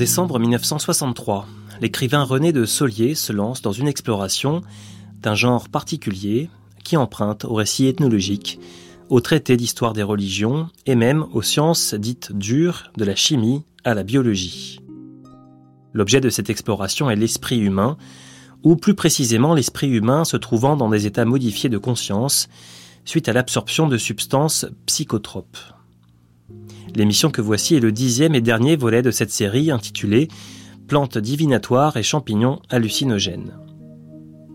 Décembre 0.00 0.38
1963, 0.38 1.46
l'écrivain 1.82 2.22
René 2.22 2.54
de 2.54 2.64
Solier 2.64 3.14
se 3.14 3.34
lance 3.34 3.60
dans 3.60 3.72
une 3.72 3.86
exploration 3.86 4.62
d'un 5.20 5.34
genre 5.34 5.68
particulier 5.68 6.48
qui 6.84 6.96
emprunte 6.96 7.44
au 7.44 7.52
récit 7.52 7.86
ethnologique, 7.86 8.58
au 9.10 9.20
traité 9.20 9.58
d'histoire 9.58 9.92
des 9.92 10.02
religions 10.02 10.70
et 10.86 10.94
même 10.94 11.26
aux 11.34 11.42
sciences 11.42 11.92
dites 11.92 12.32
dures 12.32 12.90
de 12.96 13.04
la 13.04 13.14
chimie 13.14 13.62
à 13.84 13.92
la 13.92 14.02
biologie. 14.02 14.80
L'objet 15.92 16.22
de 16.22 16.30
cette 16.30 16.48
exploration 16.48 17.10
est 17.10 17.16
l'esprit 17.16 17.58
humain, 17.58 17.98
ou 18.62 18.76
plus 18.76 18.94
précisément 18.94 19.52
l'esprit 19.52 19.90
humain 19.90 20.24
se 20.24 20.38
trouvant 20.38 20.76
dans 20.78 20.88
des 20.88 21.04
états 21.04 21.26
modifiés 21.26 21.68
de 21.68 21.76
conscience 21.76 22.48
suite 23.04 23.28
à 23.28 23.34
l'absorption 23.34 23.86
de 23.86 23.98
substances 23.98 24.64
psychotropes. 24.86 25.58
L'émission 26.94 27.30
que 27.30 27.40
voici 27.40 27.76
est 27.76 27.80
le 27.80 27.92
dixième 27.92 28.34
et 28.34 28.40
dernier 28.40 28.76
volet 28.76 29.02
de 29.02 29.10
cette 29.10 29.30
série 29.30 29.70
intitulée 29.70 30.28
Plantes 30.88 31.18
divinatoires 31.18 31.96
et 31.96 32.02
champignons 32.02 32.60
hallucinogènes. 32.68 33.52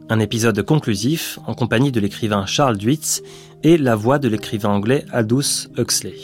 Un 0.09 0.19
épisode 0.19 0.61
conclusif 0.63 1.39
en 1.47 1.53
compagnie 1.53 1.93
de 1.93 1.99
l'écrivain 1.99 2.45
Charles 2.45 2.77
Duitz 2.77 3.23
et 3.63 3.77
la 3.77 3.95
voix 3.95 4.19
de 4.19 4.27
l'écrivain 4.27 4.69
anglais 4.69 5.05
Aldous 5.11 5.69
Huxley. 5.77 6.15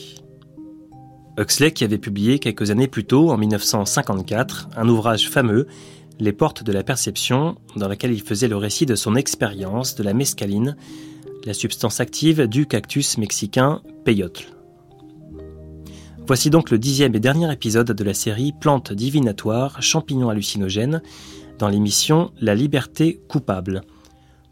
Huxley 1.37 1.71
qui 1.71 1.85
avait 1.85 1.97
publié 1.97 2.39
quelques 2.39 2.71
années 2.71 2.89
plus 2.89 3.05
tôt, 3.05 3.31
en 3.31 3.37
1954, 3.37 4.69
un 4.75 4.89
ouvrage 4.89 5.29
fameux, 5.29 5.67
Les 6.19 6.33
portes 6.33 6.61
de 6.63 6.71
la 6.71 6.83
perception, 6.83 7.55
dans 7.75 7.87
lequel 7.87 8.11
il 8.11 8.21
faisait 8.21 8.47
le 8.47 8.57
récit 8.57 8.85
de 8.85 8.93
son 8.95 9.15
expérience 9.15 9.95
de 9.95 10.03
la 10.03 10.13
mescaline, 10.13 10.75
la 11.45 11.55
substance 11.55 11.99
active 11.99 12.47
du 12.47 12.67
cactus 12.67 13.17
mexicain 13.17 13.81
peyotl. 14.05 14.60
Voici 16.27 16.49
donc 16.49 16.69
le 16.69 16.77
dixième 16.77 17.15
et 17.15 17.19
dernier 17.19 17.51
épisode 17.51 17.91
de 17.91 18.03
la 18.03 18.13
série 18.13 18.53
Plantes 18.53 18.93
divinatoires, 18.93 19.81
champignons 19.81 20.29
hallucinogènes, 20.29 21.01
dans 21.59 21.67
l'émission 21.67 22.31
La 22.39 22.55
liberté 22.55 23.19
coupable. 23.27 23.81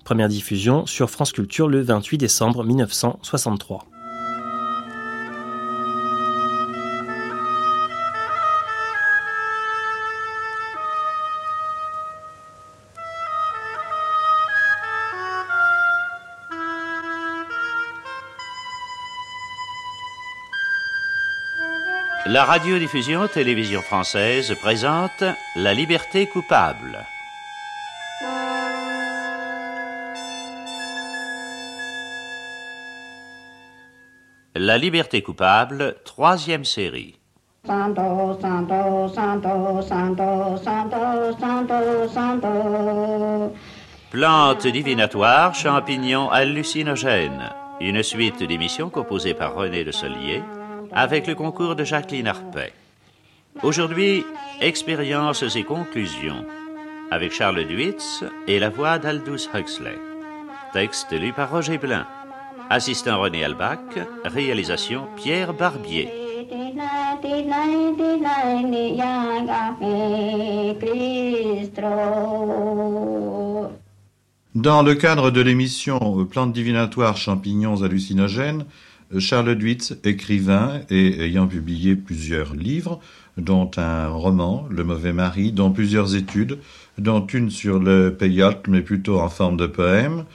Première 0.04 0.30
diffusion 0.30 0.86
sur 0.86 1.10
France 1.10 1.32
Culture 1.32 1.68
le 1.68 1.82
28 1.82 2.18
décembre 2.18 2.64
1963. 2.64 3.86
La 22.32 22.46
radiodiffusion 22.46 23.28
télévision 23.28 23.82
française 23.82 24.54
présente 24.62 25.24
La 25.56 25.74
liberté 25.74 26.28
coupable. 26.28 27.04
La 34.54 34.78
liberté 34.78 35.24
coupable, 35.24 35.96
troisième 36.06 36.66
série. 36.66 37.16
Santo, 37.66 38.38
santo, 38.40 39.08
santo, 39.08 39.82
santo, 39.82 40.58
santo, 40.64 41.36
santo, 41.40 42.08
santo. 42.14 43.54
Plantes 44.12 44.68
divinatoires, 44.68 45.56
champignons 45.56 46.30
hallucinogènes. 46.30 47.50
Une 47.82 48.04
suite 48.04 48.44
d'émissions 48.44 48.92
composées 48.92 49.34
par 49.34 49.56
René 49.56 49.84
de 49.84 49.92
Solier 49.92 50.44
avec 50.92 51.28
le 51.28 51.36
concours 51.36 51.76
de 51.76 51.84
Jacqueline 51.84 52.28
Arpet. 52.28 52.74
Aujourd'hui, 53.64 54.24
expériences 54.62 55.56
et 55.56 55.64
conclusions 55.64 56.46
avec 57.12 57.34
Charles 57.34 57.66
Duitz 57.66 58.24
et 58.48 58.60
la 58.60 58.70
voix 58.70 59.00
d'Aldous 59.00 59.50
Huxley. 59.54 59.98
Texte 60.74 61.12
lu 61.12 61.34
par 61.34 61.52
Roger 61.52 61.78
Blin. 61.78 62.06
Assistant 62.70 63.20
René 63.20 63.44
Albach, 63.44 63.80
réalisation 64.26 65.08
Pierre 65.16 65.54
Barbier. 65.54 66.10
Dans 74.56 74.84
le 74.84 74.94
cadre 74.94 75.32
de 75.32 75.42
l'émission 75.42 76.26
Plantes 76.26 76.54
divinatoires, 76.54 77.18
champignons 77.18 77.82
hallucinogènes, 77.82 78.66
Charles 79.18 79.56
Duitz, 79.56 79.96
écrivain 80.04 80.82
et 80.92 81.22
ayant 81.24 81.48
publié 81.48 81.96
plusieurs 81.96 82.54
livres, 82.54 83.00
dont 83.38 83.72
un 83.78 84.08
roman, 84.08 84.68
Le 84.70 84.84
mauvais 84.84 85.14
mari, 85.14 85.52
dont 85.52 85.72
plusieurs 85.72 86.16
études, 86.16 86.60
dont 86.98 87.26
une 87.26 87.50
sur 87.50 87.80
le 87.80 88.14
peyote, 88.14 88.68
mais 88.68 88.82
plutôt 88.82 89.20
en 89.20 89.30
forme 89.30 89.58
de 89.58 89.66
poème, 89.66 90.26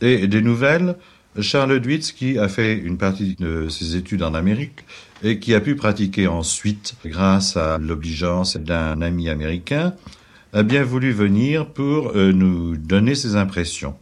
et 0.00 0.26
des 0.26 0.40
nouvelles, 0.40 0.96
Charles 1.40 1.80
Duitz, 1.80 2.12
qui 2.12 2.38
a 2.38 2.48
fait 2.48 2.74
une 2.74 2.98
partie 2.98 3.36
de 3.38 3.68
ses 3.68 3.96
études 3.96 4.22
en 4.22 4.34
Amérique 4.34 4.84
et 5.22 5.38
qui 5.38 5.54
a 5.54 5.60
pu 5.60 5.76
pratiquer 5.76 6.26
ensuite, 6.26 6.94
grâce 7.04 7.56
à 7.56 7.78
l'obligeance 7.78 8.56
d'un 8.56 9.00
ami 9.00 9.28
américain, 9.28 9.94
a 10.52 10.62
bien 10.62 10.84
voulu 10.84 11.12
venir 11.12 11.66
pour 11.66 12.12
euh, 12.14 12.32
nous 12.32 12.76
donner 12.76 13.14
ses 13.14 13.36
impressions. 13.36 13.94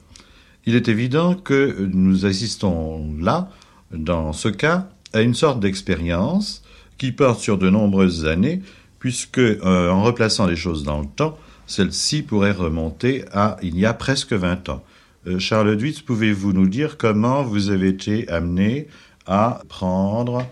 Il 0.67 0.75
est 0.75 0.89
évident 0.89 1.35
que 1.35 1.89
nous 1.93 2.27
assistons 2.27 3.15
là, 3.21 3.49
dans 3.91 4.33
ce 4.33 4.49
cas, 4.49 4.89
à 5.13 5.23
une 5.23 5.35
sorte 5.35 5.61
d'expérience 5.61 6.63
qui 6.99 7.13
porte 7.13 7.41
sur 7.41 7.59
de 7.59 7.71
nombreuses 7.71 8.27
années, 8.27 8.63
puisque 8.99 9.39
euh, 9.39 9.91
en 9.91 10.03
replaçant 10.03 10.47
les 10.47 10.57
choses 10.57 10.85
dans 10.85 11.01
le 11.01 11.07
temps, 11.07 11.39
celle-ci 11.67 12.23
pourrait 12.23 12.53
remonter 12.53 13.25
à 13.33 13.57
il 13.63 13.79
y 13.79 13.87
a 13.87 13.95
presque 13.95 14.33
20 14.33 14.69
ans. 14.69 14.83
Euh, 15.27 15.39
Charles 15.39 15.77
Duitz, 15.77 16.01
pouvez-vous 16.01 16.53
nous 16.53 16.69
dire 16.69 16.99
comment 16.99 17.43
vous 17.43 17.71
avez 17.71 17.89
été 17.89 18.29
amené 18.29 18.89
à 19.27 19.63
prendre 19.69 20.47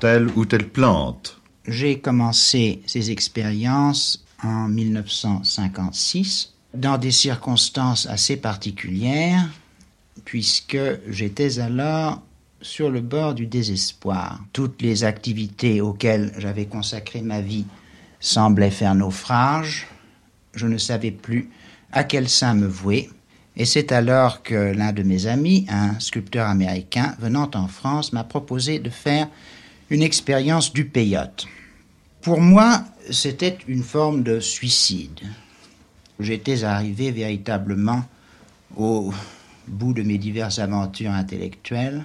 telle 0.00 0.28
ou 0.36 0.44
telle 0.44 0.68
plante? 0.68 1.40
J'ai 1.66 1.98
commencé 1.98 2.80
ces 2.86 3.10
expériences 3.10 4.24
en 4.42 4.68
1956 4.68 6.54
dans 6.74 6.98
des 6.98 7.10
circonstances 7.10 8.06
assez 8.06 8.36
particulières, 8.36 9.48
puisque 10.24 10.78
j'étais 11.08 11.58
alors 11.58 12.22
sur 12.60 12.90
le 12.90 13.00
bord 13.00 13.34
du 13.34 13.46
désespoir. 13.46 14.40
Toutes 14.52 14.82
les 14.82 15.04
activités 15.04 15.80
auxquelles 15.80 16.32
j'avais 16.38 16.66
consacré 16.66 17.22
ma 17.22 17.40
vie 17.40 17.66
semblaient 18.20 18.70
faire 18.70 18.94
naufrage. 18.94 19.86
Je 20.54 20.66
ne 20.66 20.78
savais 20.78 21.10
plus 21.10 21.50
à 21.92 22.04
quel 22.04 22.28
sein 22.28 22.54
me 22.54 22.66
vouer. 22.66 23.10
Et 23.56 23.64
c'est 23.64 23.92
alors 23.92 24.42
que 24.42 24.72
l'un 24.72 24.92
de 24.92 25.02
mes 25.02 25.26
amis, 25.26 25.66
un 25.68 25.98
sculpteur 25.98 26.48
américain 26.48 27.16
venant 27.18 27.50
en 27.54 27.66
France, 27.66 28.12
m'a 28.12 28.24
proposé 28.24 28.78
de 28.78 28.90
faire 28.90 29.28
une 29.90 30.02
expérience 30.02 30.72
du 30.72 30.84
peyote. 30.84 31.46
Pour 32.20 32.40
moi, 32.40 32.84
c'était 33.10 33.58
une 33.66 33.82
forme 33.82 34.22
de 34.22 34.38
suicide. 34.40 35.20
J'étais 36.20 36.64
arrivé 36.64 37.10
véritablement 37.10 38.04
au 38.76 39.12
bout 39.66 39.92
de 39.92 40.02
mes 40.02 40.18
diverses 40.18 40.58
aventures 40.58 41.12
intellectuelles 41.12 42.04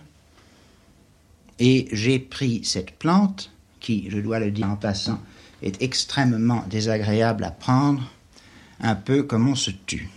et 1.60 1.88
j'ai 1.92 2.20
pris 2.20 2.62
cette 2.64 2.92
plante, 2.98 3.52
qui, 3.80 4.10
je 4.10 4.20
dois 4.20 4.40
le 4.40 4.52
dire 4.52 4.70
en 4.70 4.76
passant, 4.76 5.20
est 5.62 5.82
extrêmement 5.82 6.64
désagréable 6.70 7.44
à 7.44 7.52
prendre, 7.52 8.04
un 8.80 8.96
peu 8.96 9.24
comme 9.24 9.48
on 9.48 9.56
se 9.56 9.72
tue. 9.72 10.10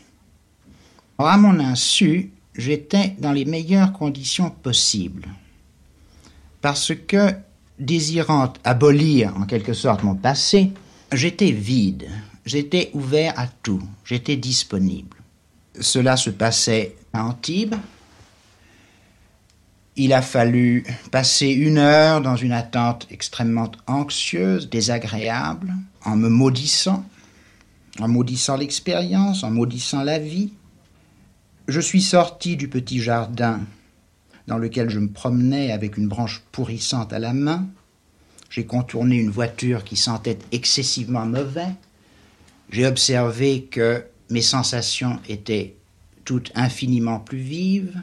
Or, 1.19 1.29
à 1.29 1.37
mon 1.37 1.61
insu, 1.61 2.31
j'étais 2.56 3.17
dans 3.19 3.33
les 3.33 3.44
meilleures 3.44 3.93
conditions 3.93 4.50
possibles, 4.50 5.29
parce 6.61 6.93
que, 6.94 7.33
désirant 7.79 8.53
abolir 8.65 9.37
en 9.37 9.44
quelque 9.44 9.75
sorte 9.75 10.03
mon 10.03 10.15
passé, 10.15 10.73
j'étais 11.12 11.53
vide, 11.53 12.09
j'étais 12.44 12.91
ouvert 12.94 13.38
à 13.38 13.47
tout, 13.47 13.83
j'étais 14.05 14.37
disponible. 14.37 15.17
Cela 15.79 16.17
se 16.17 16.31
passait 16.31 16.97
à 17.12 17.25
Antibes, 17.25 17.75
Il 19.98 20.12
a 20.12 20.20
fallu 20.20 20.84
passer 21.10 21.48
une 21.48 21.78
heure 21.78 22.20
dans 22.20 22.37
une 22.37 22.52
attente 22.52 23.06
extrêmement 23.10 23.72
anxieuse, 23.87 24.69
désagréable, 24.69 25.75
en 26.04 26.16
me 26.16 26.28
maudissant, 26.28 27.02
en 27.98 28.06
maudissant 28.06 28.56
l'expérience, 28.56 29.43
en 29.43 29.50
maudissant 29.50 30.02
la 30.02 30.19
vie. 30.19 30.52
Je 31.66 31.81
suis 31.81 32.02
sorti 32.02 32.56
du 32.56 32.69
petit 32.69 33.00
jardin 33.00 33.60
dans 34.46 34.58
lequel 34.58 34.90
je 34.90 34.98
me 34.98 35.08
promenais 35.08 35.72
avec 35.72 35.96
une 35.96 36.08
branche 36.08 36.42
pourrissante 36.52 37.14
à 37.14 37.19
la 37.19 37.32
main. 37.32 37.66
J'ai 38.50 38.66
contourné 38.66 39.16
une 39.16 39.31
voiture 39.31 39.82
qui 39.82 39.96
sentait 39.96 40.38
excessivement 40.52 41.25
mauvais. 41.25 41.72
J'ai 42.70 42.87
observé 42.87 43.64
que 43.64 44.04
mes 44.28 44.42
sensations 44.42 45.19
étaient 45.28 45.75
toutes 46.25 46.52
infiniment 46.54 47.19
plus 47.19 47.38
vives. 47.38 48.02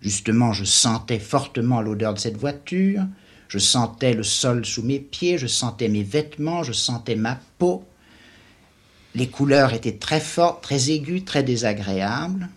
Justement, 0.00 0.52
je 0.52 0.64
sentais 0.64 1.18
fortement 1.18 1.80
l'odeur 1.80 2.14
de 2.14 2.18
cette 2.18 2.36
voiture, 2.36 3.04
je 3.48 3.58
sentais 3.58 4.14
le 4.14 4.22
sol 4.22 4.64
sous 4.64 4.82
mes 4.82 5.00
pieds, 5.00 5.38
je 5.38 5.46
sentais 5.46 5.88
mes 5.88 6.02
vêtements, 6.02 6.62
je 6.62 6.72
sentais 6.72 7.16
ma 7.16 7.38
peau. 7.58 7.84
Les 9.14 9.28
couleurs 9.28 9.72
étaient 9.72 9.96
très 9.96 10.20
fortes, 10.20 10.62
très 10.62 10.90
aiguës, 10.90 11.24
très 11.24 11.42
désagréables. 11.42 12.48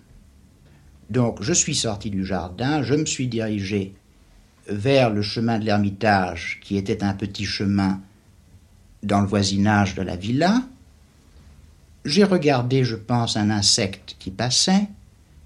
Donc 1.09 1.41
je 1.41 1.53
suis 1.53 1.75
sorti 1.75 2.09
du 2.09 2.25
jardin, 2.25 2.83
je 2.83 2.93
me 2.93 3.05
suis 3.05 3.27
dirigé 3.27 3.95
vers 4.67 5.09
le 5.09 5.21
chemin 5.21 5.59
de 5.59 5.65
l'Ermitage, 5.65 6.59
qui 6.61 6.77
était 6.77 7.03
un 7.03 7.13
petit 7.13 7.45
chemin 7.45 8.01
dans 9.01 9.21
le 9.21 9.27
voisinage 9.27 9.95
de 9.95 10.01
la 10.03 10.15
villa. 10.15 10.61
J'ai 12.05 12.23
regardé, 12.23 12.83
je 12.83 12.95
pense, 12.95 13.37
un 13.37 13.49
insecte 13.49 14.15
qui 14.19 14.31
passait, 14.31 14.87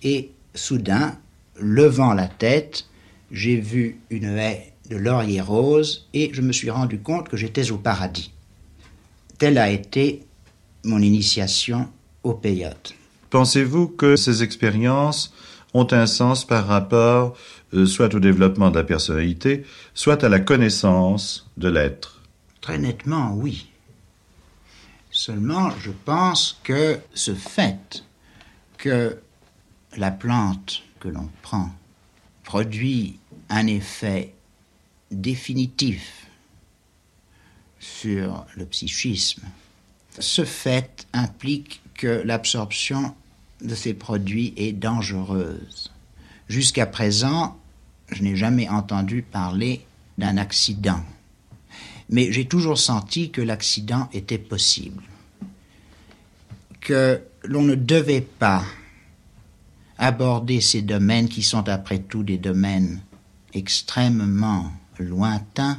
et 0.03 0.31
soudain, 0.53 1.17
levant 1.59 2.13
la 2.13 2.27
tête, 2.27 2.85
j'ai 3.31 3.57
vu 3.57 3.99
une 4.09 4.37
haie 4.37 4.73
de 4.89 4.97
laurier 4.97 5.41
rose, 5.41 6.07
et 6.13 6.31
je 6.33 6.41
me 6.41 6.51
suis 6.51 6.69
rendu 6.69 6.99
compte 6.99 7.29
que 7.29 7.37
j'étais 7.37 7.71
au 7.71 7.77
paradis. 7.77 8.31
Telle 9.37 9.57
a 9.57 9.69
été 9.69 10.23
mon 10.83 11.01
initiation 11.01 11.89
au 12.23 12.33
peyote. 12.33 12.93
Pensez-vous 13.29 13.87
que 13.87 14.15
ces 14.15 14.43
expériences 14.43 15.33
ont 15.73 15.87
un 15.91 16.05
sens 16.05 16.45
par 16.45 16.67
rapport 16.67 17.35
euh, 17.73 17.85
soit 17.85 18.13
au 18.13 18.19
développement 18.19 18.69
de 18.69 18.77
la 18.77 18.83
personnalité, 18.83 19.65
soit 19.93 20.23
à 20.23 20.29
la 20.29 20.39
connaissance 20.39 21.49
de 21.57 21.67
l'être? 21.67 22.21
Très 22.61 22.77
nettement, 22.77 23.33
oui. 23.35 23.67
Seulement, 25.11 25.71
je 25.81 25.91
pense 26.05 26.59
que 26.63 26.97
ce 27.13 27.33
fait 27.33 28.03
que 28.77 29.17
la 29.97 30.11
plante 30.11 30.84
que 31.05 31.09
l'on 31.11 31.29
prend 31.43 31.69
produit 32.43 33.19
un 33.49 33.67
effet 33.67 34.33
définitif 35.11 36.25
sur 37.79 38.47
le 38.55 38.65
psychisme, 38.65 39.43
ce 40.17 40.43
fait 40.43 41.05
implique 41.13 41.81
que 41.93 42.23
l'absorption 42.25 43.13
de 43.61 43.75
ces 43.75 43.93
produits 43.93 44.55
est 44.57 44.71
dangereuse. 44.71 45.91
Jusqu'à 46.49 46.87
présent, 46.87 47.55
je 48.11 48.23
n'ai 48.23 48.35
jamais 48.35 48.67
entendu 48.67 49.21
parler 49.21 49.85
d'un 50.17 50.37
accident. 50.37 51.03
Mais 52.09 52.31
j'ai 52.31 52.47
toujours 52.47 52.79
senti 52.79 53.29
que 53.29 53.41
l'accident 53.41 54.09
était 54.11 54.39
possible, 54.39 55.03
que 56.81 57.21
l'on 57.43 57.61
ne 57.61 57.75
devait 57.75 58.21
pas 58.21 58.63
aborder 59.97 60.61
ces 60.61 60.81
domaines 60.81 61.29
qui 61.29 61.43
sont 61.43 61.67
après 61.69 61.99
tout 61.99 62.23
des 62.23 62.37
domaines 62.37 63.01
extrêmement 63.53 64.71
lointains 64.99 65.77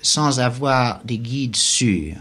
sans 0.00 0.40
avoir 0.40 1.02
des 1.04 1.18
guides 1.18 1.56
sûrs, 1.56 2.16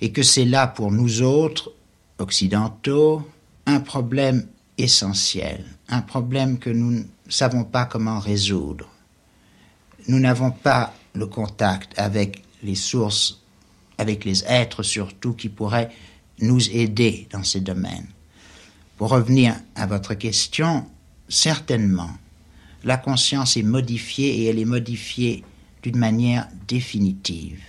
et 0.00 0.12
que 0.12 0.22
c'est 0.22 0.44
là 0.44 0.68
pour 0.68 0.92
nous 0.92 1.22
autres, 1.22 1.72
occidentaux, 2.18 3.28
un 3.66 3.80
problème 3.80 4.46
essentiel, 4.78 5.64
un 5.88 6.00
problème 6.00 6.58
que 6.58 6.70
nous 6.70 6.92
ne 6.92 7.02
savons 7.28 7.64
pas 7.64 7.84
comment 7.84 8.20
résoudre. 8.20 8.88
Nous 10.08 10.20
n'avons 10.20 10.52
pas 10.52 10.94
le 11.14 11.26
contact 11.26 11.98
avec 11.98 12.42
les 12.62 12.74
sources, 12.76 13.40
avec 13.98 14.24
les 14.24 14.44
êtres 14.44 14.82
surtout 14.82 15.34
qui 15.34 15.48
pourraient 15.48 15.90
nous 16.40 16.70
aider 16.70 17.28
dans 17.30 17.44
ces 17.44 17.60
domaines. 17.60 18.06
Pour 18.96 19.10
revenir 19.10 19.56
à 19.74 19.86
votre 19.86 20.14
question, 20.14 20.86
certainement, 21.28 22.10
la 22.84 22.96
conscience 22.96 23.56
est 23.56 23.62
modifiée 23.62 24.40
et 24.40 24.44
elle 24.46 24.58
est 24.58 24.64
modifiée 24.64 25.44
d'une 25.82 25.98
manière 25.98 26.48
définitive. 26.68 27.62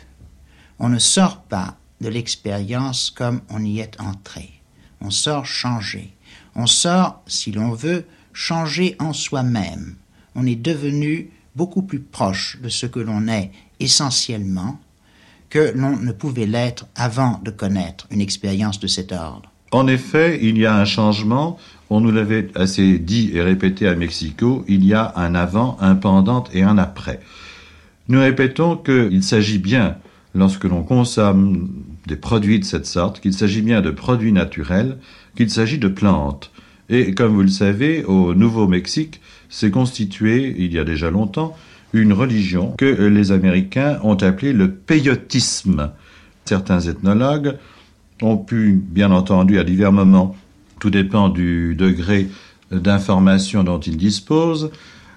On 0.79 0.89
ne 0.89 0.99
sort 0.99 1.41
pas 1.43 1.77
de 2.01 2.09
l'expérience 2.09 3.09
comme 3.09 3.41
on 3.49 3.63
y 3.63 3.79
est 3.79 3.99
entré. 3.99 4.49
On 5.01 5.09
sort 5.09 5.45
changé. 5.45 6.13
On 6.55 6.67
sort, 6.67 7.21
si 7.27 7.51
l'on 7.51 7.71
veut, 7.71 8.05
changé 8.33 8.95
en 8.99 9.13
soi-même. 9.13 9.95
On 10.35 10.45
est 10.45 10.55
devenu 10.55 11.31
beaucoup 11.55 11.83
plus 11.83 11.99
proche 11.99 12.57
de 12.61 12.69
ce 12.69 12.85
que 12.85 12.99
l'on 12.99 13.27
est 13.27 13.51
essentiellement 13.79 14.79
que 15.49 15.71
l'on 15.75 15.97
ne 15.97 16.11
pouvait 16.11 16.47
l'être 16.47 16.87
avant 16.95 17.39
de 17.43 17.51
connaître 17.51 18.07
une 18.09 18.21
expérience 18.21 18.79
de 18.79 18.87
cet 18.87 19.11
ordre. 19.11 19.52
En 19.73 19.87
effet, 19.87 20.39
il 20.43 20.59
y 20.59 20.67
a 20.67 20.77
un 20.77 20.85
changement. 20.85 21.57
On 21.89 21.99
nous 21.99 22.11
l'avait 22.11 22.47
assez 22.53 22.99
dit 22.99 23.31
et 23.33 23.41
répété 23.41 23.87
à 23.87 23.95
Mexico. 23.95 24.63
Il 24.67 24.85
y 24.85 24.93
a 24.93 25.13
un 25.15 25.33
avant, 25.33 25.77
un 25.81 25.95
pendant 25.95 26.43
et 26.53 26.61
un 26.61 26.77
après. 26.77 27.19
Nous 28.07 28.19
répétons 28.19 28.77
qu'il 28.77 29.23
s'agit 29.23 29.57
bien, 29.57 29.97
lorsque 30.35 30.65
l'on 30.65 30.83
consomme 30.83 31.71
des 32.05 32.15
produits 32.15 32.59
de 32.59 32.65
cette 32.65 32.85
sorte, 32.85 33.19
qu'il 33.19 33.33
s'agit 33.33 33.63
bien 33.63 33.81
de 33.81 33.89
produits 33.89 34.31
naturels, 34.31 34.99
qu'il 35.35 35.49
s'agit 35.49 35.79
de 35.79 35.87
plantes. 35.87 36.51
Et 36.89 37.15
comme 37.15 37.33
vous 37.33 37.41
le 37.41 37.47
savez, 37.47 38.03
au 38.03 38.35
Nouveau-Mexique, 38.35 39.21
s'est 39.49 39.71
constitué, 39.71 40.53
il 40.55 40.71
y 40.71 40.77
a 40.77 40.83
déjà 40.83 41.09
longtemps, 41.09 41.57
une 41.93 42.13
religion 42.13 42.75
que 42.77 42.85
les 42.85 43.31
Américains 43.31 43.97
ont 44.03 44.17
appelée 44.17 44.53
le 44.53 44.69
peyotisme. 44.69 45.89
Certains 46.45 46.81
ethnologues 46.81 47.57
ont 48.21 48.37
pu, 48.37 48.73
bien 48.73 49.11
entendu, 49.11 49.59
à 49.59 49.63
divers 49.63 49.91
moments, 49.91 50.35
tout 50.79 50.89
dépend 50.89 51.29
du 51.29 51.75
degré 51.75 52.27
d'information 52.71 53.63
dont 53.63 53.79
ils 53.79 53.97
disposent, 53.97 54.71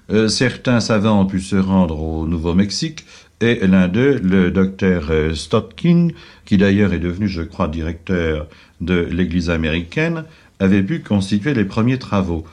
euh, 0.09 0.27
certains 0.27 0.79
savants 0.79 1.21
ont 1.21 1.25
pu 1.25 1.41
se 1.41 1.55
rendre 1.55 1.99
au 1.99 2.27
Nouveau-Mexique, 2.27 3.05
et 3.41 3.67
l'un 3.67 3.87
d'eux, 3.87 4.19
le 4.23 4.49
docteur 4.51 5.07
euh, 5.09 5.33
Stotkin, 5.33 6.09
qui 6.45 6.57
d'ailleurs 6.57 6.93
est 6.93 6.99
devenu, 6.99 7.27
je 7.27 7.41
crois, 7.41 7.67
directeur 7.67 8.47
de 8.81 9.07
l'Église 9.11 9.49
américaine, 9.49 10.23
avait 10.59 10.81
pu 10.81 11.01
constituer 11.01 11.53
les 11.53 11.65
premiers 11.65 11.99
travaux. 11.99 12.45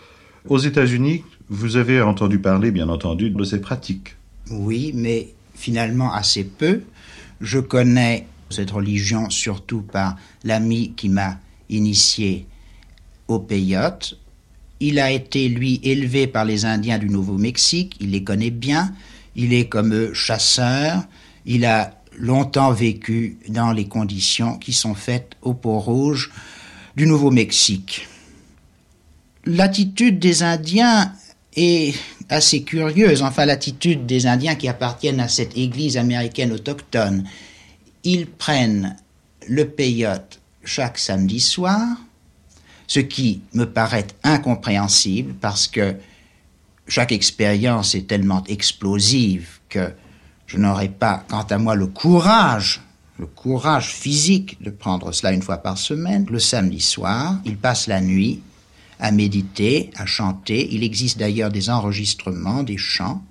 Aux 0.48 0.58
États-Unis, 0.58 1.24
vous 1.48 1.76
avez 1.76 2.02
entendu 2.02 2.38
parler, 2.38 2.70
bien 2.70 2.88
entendu, 2.88 3.30
de 3.30 3.44
ces 3.44 3.60
pratiques. 3.60 4.16
Oui, 4.50 4.92
mais 4.94 5.28
finalement 5.54 6.12
assez 6.12 6.44
peu. 6.44 6.80
Je 7.40 7.60
connais 7.60 8.26
cette 8.50 8.70
religion 8.70 9.30
surtout 9.30 9.82
par 9.82 10.16
l'ami 10.42 10.92
qui 10.96 11.08
m'a 11.08 11.38
initié 11.68 12.46
au 13.28 13.38
peyote. 13.38 14.18
Il 14.80 14.98
a 14.98 15.10
été, 15.10 15.48
lui, 15.48 15.80
élevé 15.82 16.26
par 16.26 16.44
les 16.44 16.64
Indiens 16.64 16.98
du 16.98 17.08
Nouveau-Mexique, 17.08 17.96
il 18.00 18.10
les 18.10 18.24
connaît 18.24 18.50
bien, 18.50 18.92
il 19.36 19.52
est 19.54 19.68
comme 19.68 19.94
eux 19.94 20.12
chasseur, 20.12 21.04
il 21.46 21.64
a 21.64 22.00
longtemps 22.16 22.72
vécu 22.72 23.38
dans 23.48 23.72
les 23.72 23.86
conditions 23.86 24.58
qui 24.58 24.72
sont 24.72 24.94
faites 24.94 25.32
aux 25.42 25.54
peaux 25.54 25.78
rouges 25.78 26.30
du 26.96 27.06
Nouveau-Mexique. 27.06 28.08
L'attitude 29.46 30.18
des 30.18 30.42
Indiens 30.42 31.12
est 31.56 31.94
assez 32.28 32.62
curieuse, 32.62 33.22
enfin 33.22 33.44
l'attitude 33.44 34.06
des 34.06 34.26
Indiens 34.26 34.54
qui 34.54 34.68
appartiennent 34.68 35.20
à 35.20 35.28
cette 35.28 35.56
église 35.56 35.96
américaine 35.96 36.52
autochtone. 36.52 37.24
Ils 38.04 38.26
prennent 38.26 38.96
le 39.48 39.68
peyote 39.68 40.40
chaque 40.64 40.98
samedi 40.98 41.40
soir, 41.40 41.96
ce 42.86 43.00
qui 43.00 43.42
me 43.52 43.64
paraît 43.64 44.06
incompréhensible 44.22 45.34
parce 45.34 45.66
que 45.66 45.96
chaque 46.86 47.12
expérience 47.12 47.94
est 47.94 48.06
tellement 48.06 48.44
explosive 48.44 49.58
que 49.68 49.92
je 50.46 50.58
n'aurais 50.58 50.88
pas, 50.88 51.24
quant 51.28 51.42
à 51.42 51.58
moi, 51.58 51.74
le 51.74 51.86
courage 51.86 52.80
le 53.18 53.26
courage 53.26 53.94
physique 53.94 54.60
de 54.62 54.70
prendre 54.70 55.12
cela 55.12 55.32
une 55.32 55.42
fois 55.42 55.58
par 55.58 55.78
semaine. 55.78 56.26
Le 56.30 56.38
samedi 56.38 56.80
soir, 56.80 57.38
il 57.44 57.56
passe 57.56 57.86
la 57.86 58.00
nuit 58.00 58.42
à 58.98 59.12
méditer, 59.12 59.90
à 59.96 60.06
chanter. 60.06 60.74
Il 60.74 60.82
existe 60.82 61.18
d'ailleurs 61.18 61.50
des 61.50 61.70
enregistrements, 61.70 62.62
des 62.62 62.76
chants. 62.76 63.22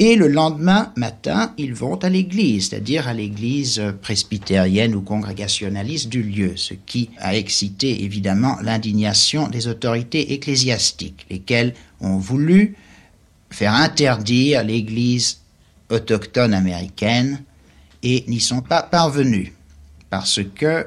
Et 0.00 0.14
le 0.14 0.28
lendemain 0.28 0.92
matin, 0.94 1.52
ils 1.58 1.74
vont 1.74 1.96
à 1.96 2.08
l'église, 2.08 2.68
c'est-à-dire 2.68 3.08
à 3.08 3.14
l'église 3.14 3.82
presbytérienne 4.00 4.94
ou 4.94 5.00
congrégationaliste 5.00 6.08
du 6.08 6.22
lieu, 6.22 6.56
ce 6.56 6.74
qui 6.74 7.10
a 7.18 7.34
excité 7.34 8.04
évidemment 8.04 8.58
l'indignation 8.62 9.48
des 9.48 9.66
autorités 9.66 10.34
ecclésiastiques, 10.34 11.26
lesquelles 11.30 11.74
ont 12.00 12.18
voulu 12.18 12.76
faire 13.50 13.74
interdire 13.74 14.62
l'Église 14.62 15.40
autochtone 15.90 16.54
américaine 16.54 17.42
et 18.04 18.24
n'y 18.28 18.40
sont 18.40 18.60
pas 18.60 18.82
parvenus 18.84 19.52
parce 20.10 20.40
que 20.54 20.86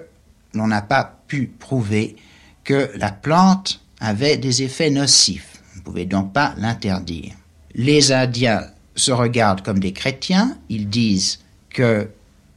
l'on 0.53 0.67
n'a 0.67 0.81
pas 0.81 1.19
pu 1.27 1.51
prouver 1.59 2.15
que 2.63 2.89
la 2.95 3.11
plante 3.11 3.81
avait 3.99 4.37
des 4.37 4.63
effets 4.63 4.89
nocifs. 4.89 5.61
On 5.73 5.79
ne 5.79 5.83
pouvait 5.83 6.05
donc 6.05 6.31
pas 6.31 6.53
l'interdire. 6.57 7.33
Les 7.75 8.11
Indiens 8.11 8.67
se 9.01 9.11
regardent 9.11 9.61
comme 9.61 9.79
des 9.79 9.93
chrétiens, 9.93 10.57
ils 10.69 10.87
disent 10.87 11.39
que 11.69 12.07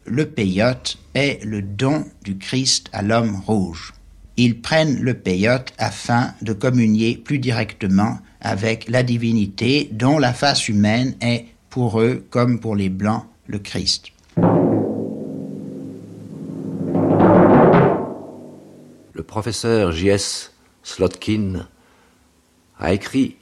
le 0.05 0.27
peyote 0.27 0.99
est 1.15 1.43
le 1.45 1.63
don 1.63 2.05
du 2.23 2.37
Christ 2.37 2.91
à 2.93 3.03
l'homme 3.03 3.41
rouge. 3.47 3.95
Ils 4.37 4.61
prennent 4.61 5.01
le 5.01 5.15
peyote 5.15 5.73
afin 5.79 6.35
de 6.43 6.53
communier 6.53 7.17
plus 7.17 7.39
directement 7.39 8.19
avec 8.41 8.89
la 8.89 9.03
divinité 9.03 9.89
dont 9.93 10.19
la 10.19 10.35
face 10.35 10.69
humaine 10.69 11.15
est 11.21 11.47
pour 11.71 12.01
eux 12.01 12.27
comme 12.31 12.61
pour 12.61 12.77
les 12.77 12.91
blancs 12.91 13.25
le 13.47 13.59
Christ. 13.59 14.13
Le 19.13 19.23
professeur 19.23 19.93
J.S. 19.93 20.53
Slotkin 20.83 21.67
a 22.79 22.93
écrit 22.93 23.37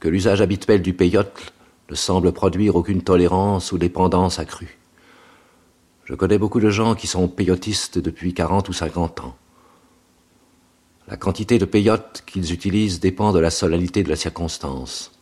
que 0.00 0.08
l'usage 0.08 0.42
habituel 0.42 0.82
du 0.82 0.92
peyote 0.92 1.52
ne 1.90 1.94
semble 1.94 2.32
produire 2.32 2.76
aucune 2.76 3.02
tolérance 3.02 3.72
ou 3.72 3.78
dépendance 3.78 4.38
accrue. 4.38 4.78
Je 6.04 6.14
connais 6.14 6.38
beaucoup 6.38 6.60
de 6.60 6.70
gens 6.70 6.94
qui 6.94 7.06
sont 7.06 7.28
peyotistes 7.28 7.98
depuis 7.98 8.34
40 8.34 8.68
ou 8.68 8.72
50 8.72 9.20
ans. 9.20 9.36
La 11.08 11.16
quantité 11.16 11.58
de 11.58 11.64
peyote 11.64 12.24
qu'ils 12.26 12.52
utilisent 12.52 13.00
dépend 13.00 13.32
de 13.32 13.38
la 13.38 13.50
solennité 13.50 14.02
de 14.02 14.08
la 14.08 14.16
circonstance. 14.16 15.12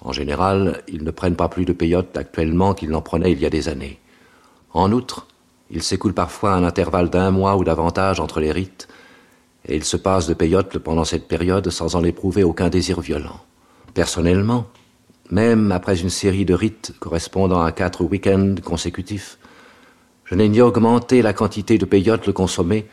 En 0.00 0.12
général, 0.12 0.82
ils 0.88 1.04
ne 1.04 1.10
prennent 1.10 1.36
pas 1.36 1.48
plus 1.48 1.64
de 1.64 1.72
peyote 1.72 2.16
actuellement 2.16 2.74
qu'ils 2.74 2.90
n'en 2.90 3.02
prenaient 3.02 3.32
il 3.32 3.40
y 3.40 3.46
a 3.46 3.50
des 3.50 3.68
années. 3.68 4.00
En 4.72 4.90
outre, 4.90 5.26
il 5.70 5.82
s'écoule 5.82 6.14
parfois 6.14 6.54
un 6.54 6.64
intervalle 6.64 7.10
d'un 7.10 7.30
mois 7.30 7.56
ou 7.56 7.64
davantage 7.64 8.20
entre 8.20 8.40
les 8.40 8.52
rites, 8.52 8.88
et 9.66 9.76
ils 9.76 9.84
se 9.84 9.96
passent 9.96 10.26
de 10.26 10.34
peyote 10.34 10.78
pendant 10.78 11.04
cette 11.04 11.28
période 11.28 11.70
sans 11.70 11.94
en 11.94 12.04
éprouver 12.04 12.42
aucun 12.42 12.68
désir 12.68 13.00
violent. 13.00 13.40
Personnellement, 13.94 14.66
même 15.32 15.72
après 15.72 15.98
une 15.98 16.10
série 16.10 16.44
de 16.44 16.52
rites 16.52 16.92
correspondant 17.00 17.62
à 17.62 17.72
quatre 17.72 18.04
week-ends 18.04 18.54
consécutifs, 18.62 19.38
je 20.26 20.34
n'ai 20.34 20.48
ni 20.48 20.60
augmenté 20.60 21.22
la 21.22 21.32
quantité 21.32 21.78
de 21.78 21.86
peyote 21.86 22.26
le 22.26 22.34
consommé, 22.34 22.86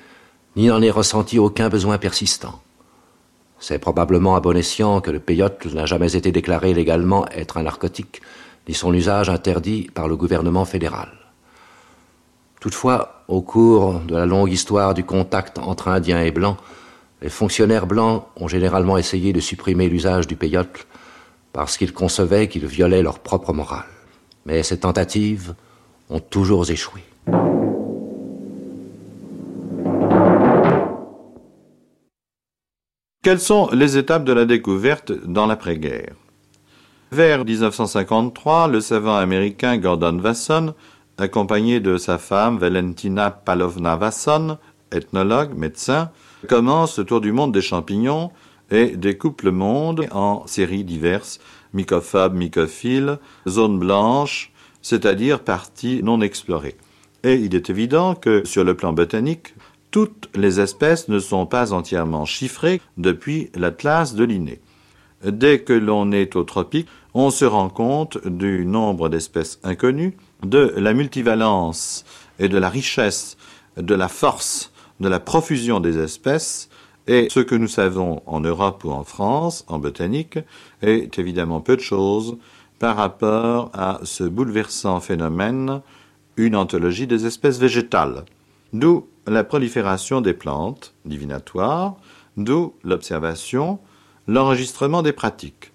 ni 0.56 0.68
n'en 0.68 0.82
ai 0.82 0.90
ressenti 0.90 1.38
aucun 1.38 1.68
besoin 1.68 1.98
persistant. 1.98 2.62
C'est 3.60 3.78
probablement 3.78 4.38
à 4.38 4.40
bon 4.40 4.56
escient 4.56 5.02
que 5.02 5.12
le 5.12 5.20
peyote 5.20 5.66
n'a 5.74 5.86
jamais 5.86 6.16
été 6.16 6.32
déclaré 6.32 6.74
légalement 6.74 7.28
être 7.28 7.58
un 7.58 7.64
narcotique, 7.64 8.22
ni 8.70 8.74
son 8.74 8.94
usage 8.94 9.30
interdit 9.30 9.90
par 9.94 10.08
le 10.08 10.16
gouvernement 10.16 10.64
fédéral. 10.64 11.10
Toutefois, 12.62 13.26
au 13.28 13.42
cours 13.42 14.00
de 14.00 14.16
la 14.16 14.26
longue 14.26 14.52
histoire 14.52 14.94
du 14.94 15.04
contact 15.04 15.60
entre 15.60 15.90
Indiens 15.90 16.22
et 16.22 16.32
Blancs, 16.32 16.58
les 17.22 17.30
fonctionnaires 17.30 17.86
blancs 17.86 18.24
ont 18.38 18.48
généralement 18.48 18.98
essayé 18.98 19.34
de 19.34 19.42
supprimer 19.42 19.90
l'usage 19.90 20.26
du 20.26 20.38
peyote 20.38 20.88
parce 21.54 21.78
qu'ils 21.78 21.94
concevaient 21.94 22.48
qu'il 22.48 22.66
violait 22.66 23.02
leur 23.02 23.20
propre 23.20 23.54
morale. 23.54 23.86
Mais 24.46 24.64
ces 24.64 24.80
tentatives 24.80 25.54
ont 26.10 26.20
toujours 26.20 26.70
échoué. 26.70 27.02
Quelles 33.22 33.40
sont 33.40 33.70
les 33.74 33.98
étapes 33.98 34.24
de 34.24 34.34
la 34.34 34.46
découverte 34.46 35.12
dans 35.12 35.46
l'après-guerre? 35.46 36.16
Vers 37.12 37.44
1953, 37.44 38.68
le 38.68 38.82
savant 38.82 39.18
américain 39.18 39.78
Gordon 39.78 40.20
Wasson, 40.20 40.74
accompagné 41.18 41.80
de 41.80 41.98
sa 41.98 42.18
femme 42.18 42.58
Valentina 42.58 43.30
Palovna 43.30 43.98
Wasson, 43.98 44.58
ethnologue, 44.92 45.54
médecin, 45.56 46.12
commence 46.48 46.98
le 46.98 47.06
tour 47.06 47.20
du 47.20 47.32
monde 47.32 47.52
des 47.52 47.62
champignons 47.62 48.32
et 48.72 48.96
découpe 48.96 49.42
le 49.42 49.52
monde 49.52 50.08
en 50.12 50.46
séries 50.48 50.84
diverses, 50.84 51.40
mycophobes, 51.74 52.36
mycophiles, 52.36 53.20
zones 53.48 53.80
blanches, 53.80 54.52
c'est-à-dire 54.82 55.42
parties 55.42 56.02
non 56.04 56.22
explorées. 56.22 56.78
Et 57.24 57.36
il 57.36 57.56
est 57.56 57.70
évident 57.70 58.16
que 58.16 58.46
sur 58.46 58.64
le 58.64 58.76
plan 58.76 58.94
botanique, 58.94 59.54
toutes 59.92 60.30
les 60.36 60.60
espèces 60.60 61.08
ne 61.10 61.20
sont 61.20 61.46
pas 61.46 61.74
entièrement 61.74 62.26
chiffrées 62.26 62.80
depuis 62.98 63.50
l'Atlas 63.56 64.14
de 64.14 64.24
Linné. 64.24 64.60
Dès 65.26 65.60
que 65.60 65.74
l'on 65.74 66.12
est 66.12 66.36
au 66.36 66.44
tropique, 66.44 66.88
on 67.14 67.30
se 67.30 67.44
rend 67.44 67.70
compte 67.70 68.26
du 68.26 68.66
nombre 68.66 69.10
d'espèces 69.10 69.60
inconnues, 69.64 70.16
de 70.44 70.74
la 70.78 70.94
multivalence 70.94 72.06
et 72.38 72.48
de 72.48 72.58
la 72.58 72.70
richesse, 72.70 73.36
de 73.76 73.96
la 73.96 74.08
force, 74.08 74.72
de 75.00 75.10
la 75.10 75.20
profusion 75.20 75.80
des 75.80 75.98
espèces, 75.98 76.69
et 77.10 77.28
ce 77.32 77.40
que 77.40 77.56
nous 77.56 77.68
savons 77.68 78.22
en 78.28 78.40
Europe 78.40 78.84
ou 78.86 78.92
en 78.92 79.04
France, 79.04 79.66
en 79.68 79.80
botanique, 79.80 80.38
est 80.84 81.18
évidemment 81.18 81.60
peu 81.60 81.76
de 81.76 81.82
choses 81.82 82.38
par 82.78 82.98
rapport 82.98 83.72
à 83.74 84.00
ce 84.04 84.24
bouleversant 84.24 85.00
phénomène, 85.00 85.82
une 86.38 86.56
anthologie 86.56 87.08
des 87.08 87.26
espèces 87.26 87.58
végétales. 87.58 88.26
D'où 88.74 89.08
la 89.26 89.44
prolifération 89.44 90.22
des 90.22 90.36
plantes 90.36 90.94
divinatoires, 91.04 91.96
d'où 92.38 92.76
l'observation, 92.84 93.80
l'enregistrement 94.28 95.02
des 95.02 95.12
pratiques. 95.12 95.69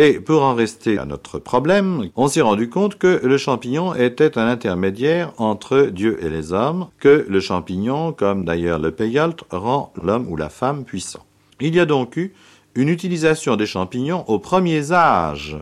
Et 0.00 0.20
pour 0.20 0.44
en 0.44 0.54
rester 0.54 0.96
à 0.96 1.04
notre 1.04 1.40
problème, 1.40 2.08
on 2.14 2.28
s'est 2.28 2.40
rendu 2.40 2.70
compte 2.70 2.98
que 2.98 3.20
le 3.20 3.36
champignon 3.36 3.96
était 3.96 4.38
un 4.38 4.46
intermédiaire 4.46 5.32
entre 5.38 5.86
Dieu 5.86 6.24
et 6.24 6.30
les 6.30 6.52
hommes, 6.52 6.86
que 7.00 7.26
le 7.28 7.40
champignon, 7.40 8.12
comme 8.12 8.44
d'ailleurs 8.44 8.78
le 8.78 8.92
peyote, 8.92 9.42
rend 9.50 9.92
l'homme 10.00 10.28
ou 10.28 10.36
la 10.36 10.50
femme 10.50 10.84
puissant. 10.84 11.26
Il 11.60 11.74
y 11.74 11.80
a 11.80 11.84
donc 11.84 12.16
eu 12.16 12.32
une 12.76 12.90
utilisation 12.90 13.56
des 13.56 13.66
champignons 13.66 14.22
aux 14.28 14.38
premiers 14.38 14.92
âges 14.92 15.56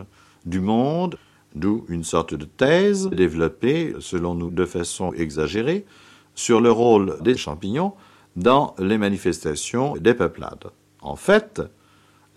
du 0.45 0.59
monde, 0.59 1.17
d'où 1.55 1.83
une 1.89 2.03
sorte 2.03 2.35
de 2.35 2.45
thèse 2.45 3.09
développée, 3.09 3.95
selon 3.99 4.35
nous 4.35 4.51
de 4.51 4.65
façon 4.65 5.13
exagérée, 5.13 5.83
sur 6.35 6.61
le 6.61 6.71
rôle 6.71 7.17
des 7.21 7.35
champignons 7.35 7.93
dans 8.35 8.75
les 8.77 8.99
manifestations 8.99 9.95
des 9.97 10.13
peuplades. 10.13 10.69
En 11.01 11.15
fait, 11.15 11.63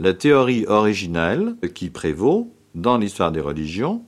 la 0.01 0.15
théorie 0.15 0.65
originelle 0.67 1.57
qui 1.75 1.91
prévaut 1.91 2.51
dans 2.75 2.97
l'histoire 2.97 3.33
des 3.33 3.41
religions 3.41 4.03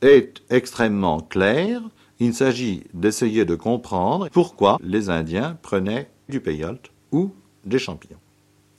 est 0.00 0.42
extrêmement 0.48 1.20
claire. 1.20 1.82
Il 2.18 2.34
s'agit 2.34 2.84
d'essayer 2.94 3.44
de 3.44 3.54
comprendre 3.54 4.28
pourquoi 4.30 4.78
les 4.82 5.10
Indiens 5.10 5.58
prenaient 5.60 6.10
du 6.30 6.40
peyote 6.40 6.90
ou 7.12 7.30
des 7.64 7.78
champignons. 7.78 8.16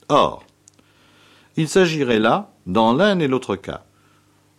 Or, 0.08 0.44
il 1.56 1.68
s'agirait 1.68 2.18
là, 2.18 2.52
dans 2.66 2.92
l'un 2.92 3.20
et 3.20 3.28
l'autre 3.28 3.54
cas, 3.54 3.84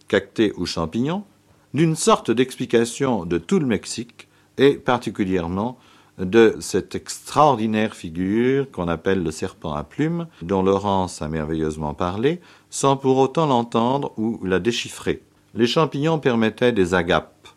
cacté 0.08 0.54
ou 0.56 0.66
champignon, 0.66 1.26
d'une 1.74 1.98
sorte 1.98 2.32
d'explication 2.32 3.26
de 3.26 3.38
tout 3.38 3.60
le 3.60 3.66
Mexique 3.66 4.30
et 4.58 4.76
particulièrement 4.76 5.78
de 6.18 6.56
cette 6.60 6.96
extraordinaire 6.96 7.94
figure 7.94 8.70
qu'on 8.72 8.88
appelle 8.88 9.24
le 9.24 9.32
serpent 9.32 9.74
à 9.74 9.84
plumes, 9.84 10.28
dont 10.42 10.64
Laurence 10.64 11.22
a 11.22 11.28
merveilleusement 11.28 11.94
parlé, 11.94 12.40
sans 12.70 12.98
pour 12.98 13.18
autant 13.18 13.48
l'entendre 13.48 14.14
ou 14.18 14.40
la 14.44 14.60
déchiffrer. 14.60 15.22
Les 15.54 15.68
champignons 15.68 16.20
permettaient 16.20 16.72
des 16.72 16.94
agapes, 16.94 17.48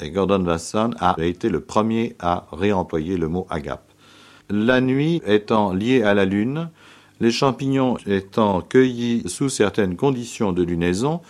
et 0.00 0.10
Gordon 0.10 0.44
Wasson 0.44 0.90
a 1.00 1.16
été 1.18 1.48
le 1.48 1.60
premier 1.60 2.14
à 2.20 2.46
réemployer 2.52 3.16
le 3.16 3.28
mot 3.28 3.46
agape. 3.50 3.92
La 4.50 4.80
nuit 4.80 5.20
étant 5.26 5.72
liée 5.72 6.02
à 6.02 6.14
la 6.14 6.24
lune, 6.24 6.70
les 7.20 7.32
champignons 7.32 7.96
étant 8.06 8.60
cueillis 8.62 9.28
sous 9.28 9.48
certaines 9.48 9.96
conditions 9.96 10.52
de 10.52 10.62
lunaison, 10.62 11.20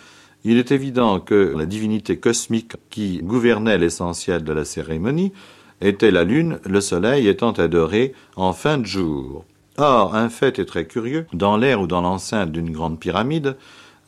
il 0.45 0.57
est 0.57 0.71
évident 0.71 1.19
que 1.19 1.53
la 1.57 1.65
divinité 1.65 2.17
cosmique 2.17 2.73
qui 2.89 3.17
gouvernait 3.21 3.77
l'essentiel 3.77 4.43
de 4.43 4.53
la 4.53 4.63
cérémonie 4.63 5.33
était 5.81 6.11
la 6.11 6.23
lune, 6.23 6.59
le 6.65 6.81
soleil 6.81 7.27
étant 7.27 7.51
adoré 7.51 8.13
en 8.35 8.53
fin 8.53 8.77
de 8.77 8.85
jour. 8.85 9.45
Or, 9.77 10.15
un 10.15 10.29
fait 10.29 10.59
est 10.59 10.65
très 10.65 10.85
curieux, 10.85 11.25
dans 11.33 11.55
l'air 11.55 11.81
ou 11.81 11.87
dans 11.87 12.01
l'enceinte 12.01 12.51
d'une 12.51 12.71
grande 12.71 12.99
pyramide, 12.99 13.55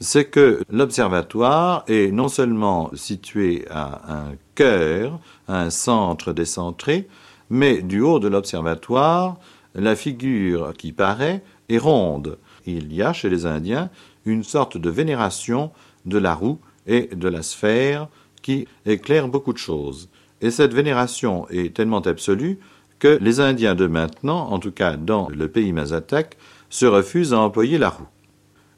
c'est 0.01 0.25
que 0.25 0.63
l'observatoire 0.69 1.83
est 1.87 2.11
non 2.11 2.27
seulement 2.27 2.89
situé 2.95 3.65
à 3.69 4.01
un 4.11 4.33
cœur, 4.55 5.19
un 5.47 5.69
centre 5.69 6.33
décentré, 6.33 7.07
mais 7.49 7.81
du 7.81 8.01
haut 8.01 8.19
de 8.19 8.27
l'observatoire, 8.27 9.37
la 9.75 9.95
figure 9.95 10.73
qui 10.77 10.91
paraît 10.91 11.43
est 11.69 11.77
ronde. 11.77 12.37
Il 12.65 12.93
y 12.93 13.01
a 13.01 13.13
chez 13.13 13.29
les 13.29 13.45
Indiens 13.45 13.89
une 14.25 14.43
sorte 14.43 14.77
de 14.77 14.89
vénération 14.89 15.71
de 16.05 16.17
la 16.17 16.33
roue 16.33 16.59
et 16.87 17.09
de 17.13 17.27
la 17.27 17.43
sphère 17.43 18.07
qui 18.41 18.67
éclaire 18.85 19.27
beaucoup 19.27 19.53
de 19.53 19.57
choses. 19.57 20.09
Et 20.41 20.51
cette 20.51 20.73
vénération 20.73 21.47
est 21.49 21.75
tellement 21.75 22.01
absolue 22.01 22.59
que 22.99 23.17
les 23.21 23.39
Indiens 23.39 23.75
de 23.75 23.87
maintenant, 23.87 24.49
en 24.49 24.59
tout 24.59 24.71
cas 24.71 24.97
dans 24.97 25.29
le 25.29 25.47
pays 25.47 25.71
mazatèque, 25.71 26.37
se 26.69 26.85
refusent 26.85 27.33
à 27.33 27.39
employer 27.39 27.77
la 27.77 27.89
roue. 27.89 28.07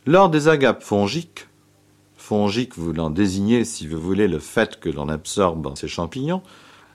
Lors 0.05 0.29
des 0.29 0.47
agapes 0.47 0.83
fongiques, 0.83 1.47
fongique 2.17 2.77
voulant 2.77 3.09
désigner, 3.09 3.63
si 3.65 3.87
vous 3.87 3.99
voulez, 3.99 4.27
le 4.27 4.39
fait 4.39 4.79
que 4.79 4.89
l'on 4.89 5.07
absorbe 5.09 5.73
ces 5.75 5.87
champignons, 5.87 6.41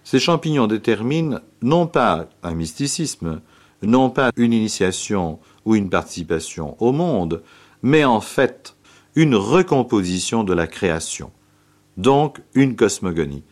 ces 0.04 0.18
champignons 0.18 0.66
déterminent 0.66 1.40
non 1.62 1.86
pas 1.86 2.28
un 2.42 2.54
mysticisme, 2.54 3.40
non 3.82 4.10
pas 4.10 4.30
une 4.36 4.52
initiation 4.52 5.38
ou 5.64 5.74
une 5.74 5.90
participation 5.90 6.76
au 6.82 6.92
monde, 6.92 7.42
mais 7.82 8.04
en 8.04 8.20
fait 8.20 8.74
une 9.14 9.34
recomposition 9.34 10.44
de 10.44 10.54
la 10.54 10.66
création, 10.66 11.30
donc 11.96 12.40
une 12.54 12.76
cosmogonie. 12.76 13.44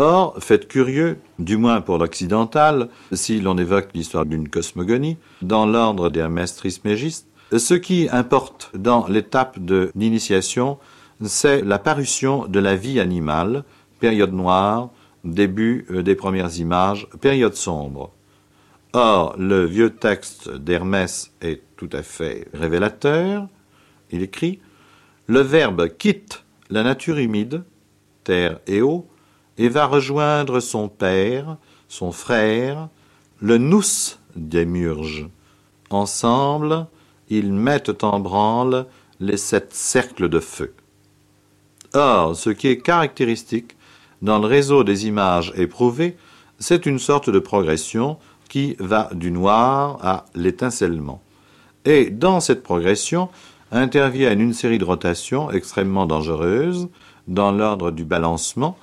Or, 0.00 0.36
fait 0.38 0.68
curieux, 0.68 1.18
du 1.40 1.56
moins 1.56 1.80
pour 1.80 1.98
l'occidental, 1.98 2.88
si 3.12 3.40
l'on 3.40 3.58
évoque 3.58 3.88
l'histoire 3.94 4.26
d'une 4.26 4.48
cosmogonie, 4.48 5.16
dans 5.42 5.66
l'ordre 5.66 6.08
des 6.08 6.20
Hermès 6.20 6.54
Trismégistes, 6.54 7.26
ce 7.56 7.74
qui 7.74 8.08
importe 8.12 8.70
dans 8.74 9.08
l'étape 9.08 9.58
de 9.58 9.90
l'initiation, 9.96 10.78
c'est 11.24 11.62
la 11.62 11.80
parution 11.80 12.46
de 12.46 12.60
la 12.60 12.76
vie 12.76 13.00
animale, 13.00 13.64
période 13.98 14.32
noire, 14.32 14.90
début 15.24 15.84
euh, 15.90 16.04
des 16.04 16.14
premières 16.14 16.58
images, 16.58 17.08
période 17.20 17.54
sombre. 17.54 18.12
Or, 18.92 19.34
le 19.36 19.64
vieux 19.64 19.90
texte 19.90 20.48
d'Hermès 20.48 21.32
est 21.42 21.62
tout 21.76 21.90
à 21.92 22.04
fait 22.04 22.46
révélateur. 22.54 23.48
Il 24.12 24.22
écrit 24.22 24.60
Le 25.26 25.40
Verbe 25.40 25.88
quitte 25.88 26.44
la 26.70 26.84
nature 26.84 27.18
humide, 27.18 27.64
terre 28.22 28.60
et 28.68 28.80
eau, 28.80 29.08
et 29.58 29.68
va 29.68 29.86
rejoindre 29.86 30.60
son 30.60 30.88
père, 30.88 31.56
son 31.88 32.12
frère, 32.12 32.88
le 33.40 33.58
nous 33.58 33.82
des 34.36 34.64
murges. 34.64 35.28
Ensemble, 35.90 36.86
ils 37.28 37.52
mettent 37.52 38.04
en 38.04 38.20
branle 38.20 38.86
les 39.20 39.36
sept 39.36 39.74
cercles 39.74 40.28
de 40.28 40.40
feu. 40.40 40.74
Or, 41.94 42.36
ce 42.36 42.50
qui 42.50 42.68
est 42.68 42.80
caractéristique 42.80 43.76
dans 44.22 44.38
le 44.38 44.46
réseau 44.46 44.84
des 44.84 45.06
images 45.06 45.52
éprouvées, 45.56 46.16
c'est 46.58 46.86
une 46.86 46.98
sorte 46.98 47.30
de 47.30 47.38
progression 47.38 48.18
qui 48.48 48.76
va 48.78 49.10
du 49.12 49.30
noir 49.30 49.98
à 50.02 50.24
l'étincellement. 50.34 51.20
Et 51.84 52.10
dans 52.10 52.40
cette 52.40 52.62
progression 52.62 53.28
interviennent 53.70 54.40
une 54.40 54.54
série 54.54 54.78
de 54.78 54.84
rotations 54.84 55.50
extrêmement 55.50 56.06
dangereuses 56.06 56.88
dans 57.26 57.52
l'ordre 57.52 57.90
du 57.90 58.04
balancement, 58.04 58.76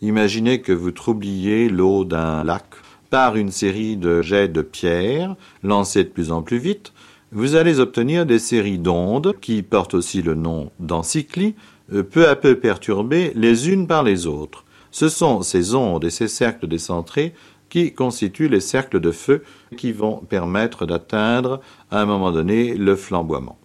Imaginez 0.00 0.60
que 0.60 0.72
vous 0.72 0.92
troubliez 0.92 1.68
l'eau 1.68 2.04
d'un 2.04 2.44
lac 2.44 2.64
par 3.10 3.36
une 3.36 3.50
série 3.50 3.96
de 3.96 4.22
jets 4.22 4.48
de 4.48 4.62
pierres 4.62 5.34
lancés 5.64 6.04
de 6.04 6.08
plus 6.08 6.30
en 6.30 6.42
plus 6.42 6.58
vite. 6.58 6.92
Vous 7.32 7.56
allez 7.56 7.80
obtenir 7.80 8.24
des 8.24 8.38
séries 8.38 8.78
d'ondes 8.78 9.34
qui 9.40 9.62
portent 9.62 9.94
aussi 9.94 10.22
le 10.22 10.34
nom 10.34 10.70
d'encycli, 10.78 11.56
euh, 11.92 12.02
peu 12.04 12.28
à 12.28 12.36
peu 12.36 12.60
perturbées 12.60 13.32
les 13.34 13.70
unes 13.70 13.86
par 13.86 14.04
les 14.04 14.26
autres. 14.26 14.64
Ce 14.92 15.08
sont 15.08 15.42
ces 15.42 15.74
ondes 15.74 16.04
et 16.04 16.10
ces 16.10 16.28
cercles 16.28 16.68
décentrés 16.68 17.34
qui 17.68 17.92
constituent 17.92 18.48
les 18.48 18.60
cercles 18.60 19.00
de 19.00 19.10
feu 19.10 19.42
qui 19.76 19.92
vont 19.92 20.18
permettre 20.18 20.86
d'atteindre 20.86 21.60
à 21.90 22.00
un 22.00 22.06
moment 22.06 22.30
donné 22.30 22.74
le 22.74 22.96
flamboiement. 22.96 23.58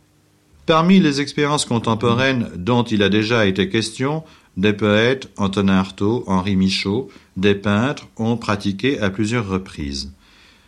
Parmi 0.66 1.00
les 1.00 1.20
expériences 1.20 1.66
contemporaines 1.66 2.50
dont 2.56 2.84
il 2.84 3.04
a 3.04 3.10
déjà 3.10 3.46
été 3.46 3.68
question, 3.68 4.24
des 4.58 4.74
poètes, 4.74 5.30
Antonin 5.38 5.78
Artaud, 5.78 6.24
Henri 6.28 6.56
Michaud, 6.56 7.10
des 7.38 7.56
peintres 7.56 8.08
ont 8.18 8.38
pratiqué 8.38 9.00
à 9.00 9.10
plusieurs 9.10 9.48
reprises. 9.48 10.12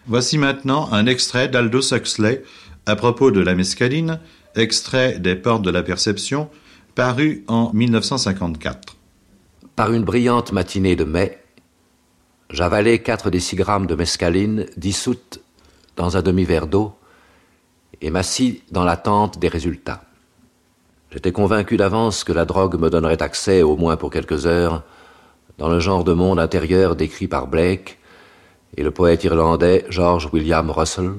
Voici 0.07 0.37
maintenant 0.37 0.91
un 0.91 1.05
extrait 1.05 1.47
d'Aldous 1.47 1.93
Huxley 1.93 2.43
à 2.85 2.95
propos 2.95 3.31
de 3.31 3.41
la 3.41 3.55
mescaline, 3.55 4.19
extrait 4.55 5.19
des 5.19 5.35
Portes 5.35 5.63
de 5.63 5.71
la 5.71 5.83
Perception, 5.83 6.49
paru 6.93 7.43
en 7.47 7.71
1954. 7.73 8.95
Par 9.75 9.91
une 9.91 10.03
brillante 10.03 10.51
matinée 10.51 10.95
de 10.95 11.03
mai, 11.03 11.39
j'avalai 12.49 12.99
quatre 12.99 13.29
décigrammes 13.29 13.87
de 13.87 13.95
mescaline 13.95 14.65
dissoute 14.77 15.41
dans 15.95 16.17
un 16.17 16.21
demi-verre 16.21 16.67
d'eau 16.67 16.95
et 18.01 18.09
m'assis 18.09 18.61
dans 18.71 18.83
l'attente 18.83 19.39
des 19.39 19.47
résultats. 19.47 20.05
J'étais 21.15 21.31
convaincu 21.31 21.77
d'avance 21.77 22.25
que 22.25 22.33
la 22.33 22.43
drogue 22.43 22.77
me 22.77 22.89
donnerait 22.89 23.23
accès, 23.23 23.61
au 23.61 23.77
moins 23.77 23.95
pour 23.95 24.09
quelques 24.09 24.47
heures, 24.47 24.83
dans 25.57 25.69
le 25.69 25.79
genre 25.79 26.03
de 26.03 26.11
monde 26.11 26.39
intérieur 26.39 26.97
décrit 26.97 27.29
par 27.29 27.47
Blake 27.47 27.99
et 28.75 28.83
le 28.83 28.91
poète 28.91 29.23
irlandais 29.23 29.85
George 29.87 30.27
William 30.33 30.69
Russell. 30.69 31.13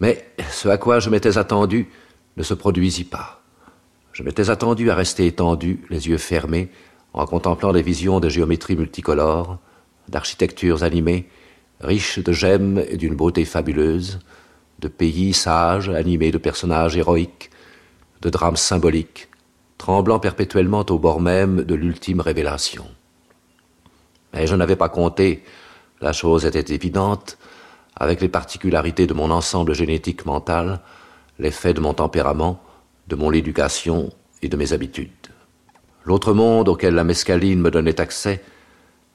Mais 0.00 0.26
ce 0.50 0.70
à 0.70 0.78
quoi 0.78 1.00
je 1.00 1.10
m'étais 1.10 1.36
attendu 1.36 1.90
ne 2.38 2.42
se 2.42 2.54
produisit 2.54 3.04
pas. 3.04 3.42
Je 4.14 4.22
m'étais 4.22 4.48
attendu 4.48 4.90
à 4.90 4.94
rester 4.94 5.26
étendu, 5.26 5.84
les 5.90 6.08
yeux 6.08 6.16
fermés, 6.16 6.70
en 7.12 7.26
contemplant 7.26 7.74
des 7.74 7.82
visions 7.82 8.20
de 8.20 8.30
géométrie 8.30 8.74
multicolore, 8.74 9.58
d'architectures 10.08 10.82
animées, 10.82 11.28
riches 11.82 12.20
de 12.20 12.32
gemmes 12.32 12.82
et 12.88 12.96
d'une 12.96 13.16
beauté 13.16 13.44
fabuleuse, 13.44 14.20
de 14.78 14.88
pays 14.88 15.34
sages 15.34 15.90
animés 15.90 16.30
de 16.30 16.38
personnages 16.38 16.96
héroïques, 16.96 17.50
de 18.24 18.30
drames 18.30 18.56
symboliques, 18.56 19.28
tremblant 19.78 20.18
perpétuellement 20.18 20.84
au 20.88 20.98
bord 20.98 21.20
même 21.20 21.62
de 21.62 21.74
l'ultime 21.74 22.20
révélation. 22.20 22.86
Mais 24.32 24.46
je 24.46 24.56
n'avais 24.56 24.76
pas 24.76 24.88
compté, 24.88 25.44
la 26.00 26.12
chose 26.12 26.46
était 26.46 26.74
évidente, 26.74 27.38
avec 27.94 28.20
les 28.20 28.28
particularités 28.28 29.06
de 29.06 29.14
mon 29.14 29.30
ensemble 29.30 29.74
génétique 29.74 30.24
mental, 30.24 30.80
l'effet 31.38 31.74
de 31.74 31.80
mon 31.80 31.92
tempérament, 31.94 32.60
de 33.08 33.14
mon 33.14 33.30
éducation 33.30 34.10
et 34.42 34.48
de 34.48 34.56
mes 34.56 34.72
habitudes. 34.72 35.10
L'autre 36.04 36.32
monde 36.32 36.68
auquel 36.68 36.94
la 36.94 37.04
mescaline 37.04 37.60
me 37.60 37.70
donnait 37.70 38.00
accès 38.00 38.42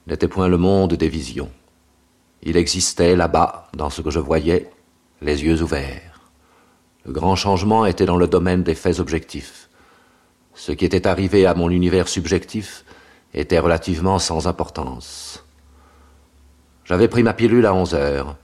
n'était 0.08 0.28
point 0.28 0.48
le 0.48 0.58
monde 0.58 0.94
des 0.94 1.10
visions. 1.10 1.52
Il 2.44 2.58
existait 2.58 3.16
là-bas, 3.16 3.70
dans 3.74 3.90
ce 3.90 4.02
que 4.02 4.12
je 4.12 4.20
voyais, 4.20 4.70
les 5.22 5.44
yeux 5.44 5.62
ouverts. 5.62 6.09
Le 7.06 7.14
grand 7.14 7.36
changement 7.36 7.86
était 7.86 8.06
dans 8.06 8.18
le 8.18 8.28
domaine 8.28 8.64
des 8.64 8.76
faits 8.76 9.00
objectifs. 9.00 9.70
Ce 10.54 10.72
qui 10.72 10.86
était 10.86 11.08
arrivé 11.08 11.46
à 11.46 11.54
mon 11.54 11.70
univers 11.70 12.08
subjectif 12.08 12.84
était 13.34 13.60
relativement 13.60 14.20
sans 14.20 14.48
importance. 14.48 15.46
J'avais 16.84 17.08
pris 17.08 17.24
ma 17.24 17.34
pilule 17.34 17.66
à 17.66 17.74
onze 17.74 17.94
heures. 17.94 18.36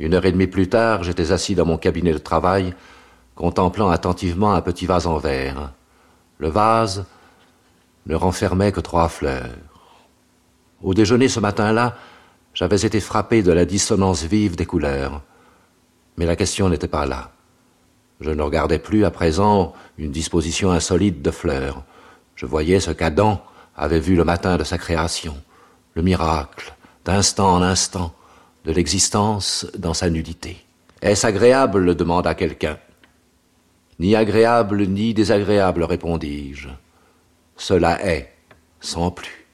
Une 0.00 0.14
heure 0.14 0.26
et 0.26 0.32
demie 0.32 0.46
plus 0.46 0.68
tard, 0.68 1.02
j'étais 1.02 1.32
assis 1.32 1.54
dans 1.54 1.64
mon 1.64 1.78
cabinet 1.78 2.12
de 2.12 2.18
travail, 2.18 2.74
contemplant 3.34 3.88
attentivement 3.88 4.52
un 4.52 4.60
petit 4.60 4.86
vase 4.86 5.06
en 5.06 5.18
verre. 5.18 5.72
Le 6.38 6.48
vase 6.48 7.04
ne 8.06 8.14
renfermait 8.14 8.72
que 8.72 8.80
trois 8.80 9.08
fleurs. 9.08 9.48
Au 10.82 10.94
déjeuner 10.94 11.28
ce 11.28 11.40
matin-là, 11.40 11.96
j'avais 12.54 12.84
été 12.84 13.00
frappé 13.00 13.42
de 13.42 13.52
la 13.52 13.64
dissonance 13.64 14.24
vive 14.24 14.56
des 14.56 14.66
couleurs. 14.66 15.22
Mais 16.16 16.26
la 16.26 16.36
question 16.36 16.68
n'était 16.68 16.88
pas 16.88 17.06
là. 17.06 17.30
Je 18.20 18.30
ne 18.30 18.42
regardais 18.42 18.78
plus 18.78 19.04
à 19.04 19.10
présent 19.10 19.74
une 19.96 20.10
disposition 20.10 20.70
insolite 20.72 21.22
de 21.22 21.30
fleurs. 21.30 21.84
Je 22.34 22.46
voyais 22.46 22.80
ce 22.80 22.90
qu'Adam 22.90 23.40
avait 23.76 24.00
vu 24.00 24.16
le 24.16 24.24
matin 24.24 24.56
de 24.56 24.64
sa 24.64 24.76
création, 24.76 25.36
le 25.94 26.02
miracle, 26.02 26.74
d'instant 27.04 27.54
en 27.54 27.62
instant, 27.62 28.12
de 28.64 28.72
l'existence 28.72 29.66
dans 29.78 29.94
sa 29.94 30.10
nudité. 30.10 30.64
Est-ce 31.00 31.26
agréable? 31.26 31.94
demanda 31.94 32.34
quelqu'un. 32.34 32.78
Ni 34.00 34.16
agréable 34.16 34.86
ni 34.86 35.14
désagréable, 35.14 35.84
répondis-je. 35.84 36.68
Cela 37.56 38.04
est, 38.04 38.32
sans 38.80 39.10
plus. 39.10 39.46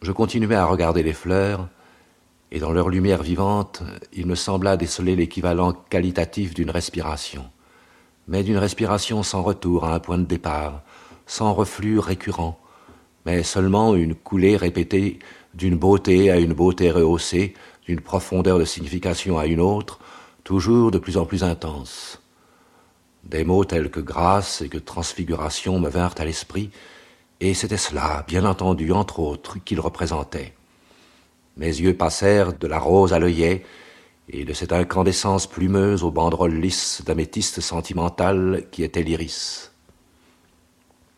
Je 0.00 0.12
continuai 0.12 0.56
à 0.56 0.64
regarder 0.64 1.02
les 1.02 1.12
fleurs, 1.12 1.68
et 2.54 2.58
dans 2.58 2.72
leur 2.72 2.90
lumière 2.90 3.22
vivante, 3.22 3.82
il 4.12 4.26
me 4.26 4.34
sembla 4.34 4.76
déceler 4.76 5.16
l'équivalent 5.16 5.72
qualitatif 5.72 6.52
d'une 6.52 6.68
respiration, 6.68 7.46
mais 8.28 8.42
d'une 8.42 8.58
respiration 8.58 9.22
sans 9.22 9.42
retour 9.42 9.86
à 9.86 9.94
un 9.94 10.00
point 10.00 10.18
de 10.18 10.26
départ, 10.26 10.82
sans 11.24 11.54
reflux 11.54 11.98
récurrent, 11.98 12.60
mais 13.24 13.42
seulement 13.42 13.94
une 13.94 14.14
coulée 14.14 14.58
répétée 14.58 15.18
d'une 15.54 15.78
beauté 15.78 16.30
à 16.30 16.38
une 16.38 16.52
beauté 16.52 16.90
rehaussée, 16.90 17.54
d'une 17.86 18.00
profondeur 18.00 18.58
de 18.58 18.66
signification 18.66 19.38
à 19.38 19.46
une 19.46 19.60
autre, 19.60 19.98
toujours 20.44 20.90
de 20.90 20.98
plus 20.98 21.16
en 21.16 21.24
plus 21.24 21.44
intense. 21.44 22.20
Des 23.24 23.44
mots 23.44 23.64
tels 23.64 23.90
que 23.90 24.00
grâce 24.00 24.60
et 24.60 24.68
que 24.68 24.78
transfiguration 24.78 25.80
me 25.80 25.88
vinrent 25.88 26.16
à 26.18 26.26
l'esprit, 26.26 26.70
et 27.40 27.54
c'était 27.54 27.78
cela, 27.78 28.26
bien 28.28 28.44
entendu, 28.44 28.92
entre 28.92 29.20
autres, 29.20 29.56
qu'ils 29.64 29.80
représentaient. 29.80 30.52
Mes 31.56 31.66
yeux 31.66 31.94
passèrent 31.94 32.52
de 32.52 32.66
la 32.66 32.78
rose 32.78 33.12
à 33.12 33.18
l'œillet 33.18 33.64
et 34.28 34.44
de 34.44 34.52
cette 34.52 34.72
incandescence 34.72 35.46
plumeuse 35.46 36.02
aux 36.02 36.10
banderoles 36.10 36.54
lisses 36.54 37.02
d'améthyste 37.04 37.60
sentimental 37.60 38.64
qui 38.70 38.82
était 38.82 39.02
l'iris. 39.02 39.72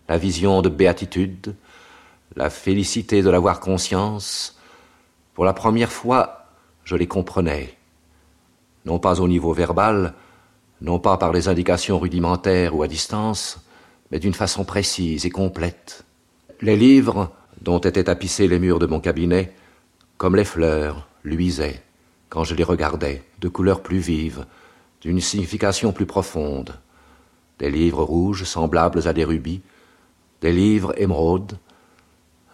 La 0.08 0.18
vision 0.18 0.60
de 0.60 0.68
béatitude, 0.68 1.54
la 2.36 2.50
félicité 2.50 3.22
de 3.22 3.30
l'avoir 3.30 3.60
conscience, 3.60 4.58
pour 5.34 5.44
la 5.44 5.52
première 5.52 5.92
fois, 5.92 6.46
je 6.84 6.96
les 6.96 7.06
comprenais, 7.06 7.76
non 8.84 8.98
pas 8.98 9.20
au 9.20 9.28
niveau 9.28 9.52
verbal, 9.52 10.14
non 10.80 10.98
pas 10.98 11.16
par 11.16 11.32
les 11.32 11.48
indications 11.48 11.98
rudimentaires 11.98 12.76
ou 12.76 12.82
à 12.82 12.88
distance, 12.88 13.64
mais 14.10 14.18
d'une 14.18 14.34
façon 14.34 14.64
précise 14.64 15.24
et 15.24 15.30
complète. 15.30 16.04
Les 16.60 16.76
livres, 16.76 17.32
dont 17.62 17.78
étaient 17.78 18.04
tapissés 18.04 18.48
les 18.48 18.58
murs 18.58 18.78
de 18.78 18.86
mon 18.86 19.00
cabinet, 19.00 19.54
comme 20.24 20.36
les 20.36 20.46
fleurs, 20.46 21.06
luisaient, 21.22 21.82
quand 22.30 22.44
je 22.44 22.54
les 22.54 22.64
regardais, 22.64 23.22
de 23.40 23.48
couleurs 23.50 23.82
plus 23.82 23.98
vives, 23.98 24.46
d'une 25.02 25.20
signification 25.20 25.92
plus 25.92 26.06
profonde. 26.06 26.80
Des 27.58 27.70
livres 27.70 28.02
rouges 28.02 28.44
semblables 28.44 29.06
à 29.06 29.12
des 29.12 29.24
rubis, 29.24 29.60
des 30.40 30.50
livres 30.50 30.94
émeraudes, 30.96 31.58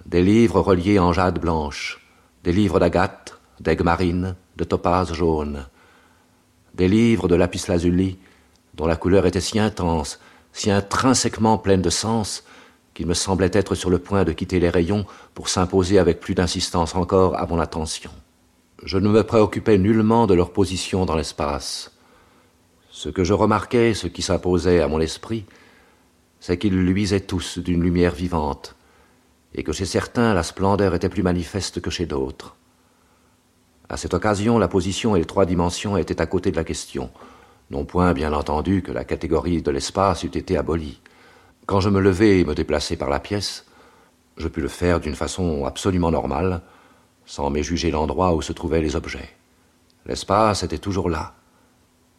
des 0.04 0.20
livres 0.20 0.58
reliés 0.58 0.98
en 0.98 1.12
jade 1.12 1.38
blanche, 1.38 2.04
des 2.42 2.50
livres 2.50 2.80
d'agate, 2.80 3.38
d'aigue 3.60 3.84
marine, 3.84 4.34
de 4.56 4.64
topaze 4.64 5.12
jaune, 5.12 5.64
des 6.74 6.88
livres 6.88 7.28
de 7.28 7.36
lapis 7.36 7.66
lazuli, 7.68 8.18
dont 8.74 8.88
la 8.88 8.96
couleur 8.96 9.26
était 9.26 9.40
si 9.40 9.60
intense, 9.60 10.18
si 10.52 10.72
intrinsèquement 10.72 11.56
pleine 11.56 11.82
de 11.82 11.90
sens, 11.90 12.42
qu'il 13.00 13.06
me 13.06 13.14
semblait 13.14 13.48
être 13.54 13.74
sur 13.74 13.88
le 13.88 13.98
point 13.98 14.24
de 14.24 14.32
quitter 14.32 14.60
les 14.60 14.68
rayons 14.68 15.06
pour 15.32 15.48
s'imposer 15.48 15.98
avec 15.98 16.20
plus 16.20 16.34
d'insistance 16.34 16.94
encore 16.94 17.34
à 17.34 17.46
mon 17.46 17.58
attention. 17.58 18.10
Je 18.84 18.98
ne 18.98 19.08
me 19.08 19.24
préoccupais 19.24 19.78
nullement 19.78 20.26
de 20.26 20.34
leur 20.34 20.52
position 20.52 21.06
dans 21.06 21.16
l'espace. 21.16 21.92
Ce 22.90 23.08
que 23.08 23.24
je 23.24 23.32
remarquais, 23.32 23.94
ce 23.94 24.06
qui 24.06 24.20
s'imposait 24.20 24.82
à 24.82 24.86
mon 24.86 25.00
esprit, 25.00 25.46
c'est 26.40 26.58
qu'ils 26.58 26.78
luisaient 26.78 27.20
tous 27.20 27.58
d'une 27.58 27.82
lumière 27.82 28.14
vivante, 28.14 28.76
et 29.54 29.62
que 29.62 29.72
chez 29.72 29.86
certains 29.86 30.34
la 30.34 30.42
splendeur 30.42 30.94
était 30.94 31.08
plus 31.08 31.22
manifeste 31.22 31.80
que 31.80 31.88
chez 31.88 32.04
d'autres. 32.04 32.54
À 33.88 33.96
cette 33.96 34.12
occasion, 34.12 34.58
la 34.58 34.68
position 34.68 35.16
et 35.16 35.20
les 35.20 35.24
trois 35.24 35.46
dimensions 35.46 35.96
étaient 35.96 36.20
à 36.20 36.26
côté 36.26 36.50
de 36.50 36.56
la 36.56 36.64
question, 36.64 37.08
non 37.70 37.86
point 37.86 38.12
bien 38.12 38.34
entendu 38.34 38.82
que 38.82 38.92
la 38.92 39.04
catégorie 39.04 39.62
de 39.62 39.70
l'espace 39.70 40.22
eût 40.22 40.36
été 40.36 40.58
abolie. 40.58 41.00
Quand 41.70 41.78
je 41.78 41.88
me 41.88 42.00
levai 42.00 42.40
et 42.40 42.44
me 42.44 42.56
déplaçai 42.56 42.96
par 42.96 43.08
la 43.08 43.20
pièce, 43.20 43.64
je 44.36 44.48
pus 44.48 44.60
le 44.60 44.66
faire 44.66 44.98
d'une 44.98 45.14
façon 45.14 45.64
absolument 45.64 46.10
normale, 46.10 46.62
sans 47.26 47.48
méjuger 47.48 47.92
l'endroit 47.92 48.34
où 48.34 48.42
se 48.42 48.52
trouvaient 48.52 48.80
les 48.80 48.96
objets. 48.96 49.36
L'espace 50.04 50.64
était 50.64 50.78
toujours 50.78 51.08
là, 51.08 51.32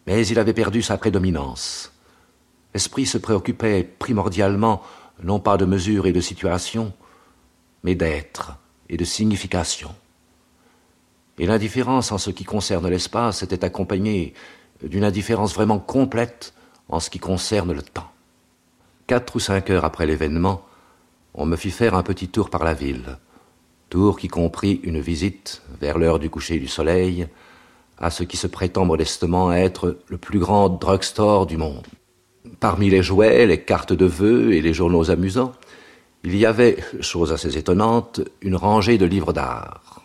mais 0.07 0.25
il 0.25 0.39
avait 0.39 0.53
perdu 0.53 0.81
sa 0.81 0.97
prédominance. 0.97 1.91
L'esprit 2.73 3.05
se 3.05 3.17
préoccupait 3.17 3.83
primordialement 3.83 4.83
non 5.21 5.41
pas 5.41 5.57
de 5.57 5.65
mesure 5.65 6.07
et 6.07 6.13
de 6.13 6.21
situation, 6.21 6.93
mais 7.83 7.95
d'être 7.95 8.57
et 8.87 8.95
de 8.95 9.03
signification. 9.03 9.93
Et 11.39 11.45
l'indifférence 11.45 12.13
en 12.13 12.17
ce 12.17 12.29
qui 12.29 12.45
concerne 12.45 12.87
l'espace 12.87 13.43
était 13.43 13.65
accompagnée 13.65 14.33
d'une 14.81 15.03
indifférence 15.03 15.53
vraiment 15.53 15.79
complète 15.79 16.53
en 16.87 17.01
ce 17.01 17.09
qui 17.09 17.19
concerne 17.19 17.73
le 17.73 17.81
temps. 17.81 18.10
Quatre 19.11 19.35
ou 19.35 19.39
cinq 19.41 19.69
heures 19.69 19.83
après 19.83 20.05
l'événement, 20.05 20.61
on 21.33 21.45
me 21.45 21.57
fit 21.57 21.71
faire 21.71 21.95
un 21.95 22.01
petit 22.01 22.29
tour 22.29 22.49
par 22.49 22.63
la 22.63 22.73
ville, 22.73 23.17
tour 23.89 24.17
qui 24.17 24.29
comprit 24.29 24.79
une 24.83 25.01
visite, 25.01 25.63
vers 25.81 25.97
l'heure 25.97 26.17
du 26.17 26.29
coucher 26.29 26.59
du 26.59 26.69
soleil, 26.69 27.27
à 27.97 28.09
ce 28.09 28.23
qui 28.23 28.37
se 28.37 28.47
prétend 28.47 28.85
modestement 28.85 29.51
être 29.51 29.97
le 30.07 30.17
plus 30.17 30.39
grand 30.39 30.69
drugstore 30.69 31.45
du 31.45 31.57
monde. 31.57 31.85
Parmi 32.61 32.89
les 32.89 33.03
jouets, 33.03 33.45
les 33.47 33.61
cartes 33.61 33.91
de 33.91 34.05
vœux 34.05 34.53
et 34.53 34.61
les 34.61 34.73
journaux 34.73 35.11
amusants, 35.11 35.51
il 36.23 36.37
y 36.37 36.45
avait, 36.45 36.77
chose 37.01 37.33
assez 37.33 37.57
étonnante, 37.57 38.21
une 38.41 38.55
rangée 38.55 38.97
de 38.97 39.05
livres 39.05 39.33
d'art. 39.33 40.03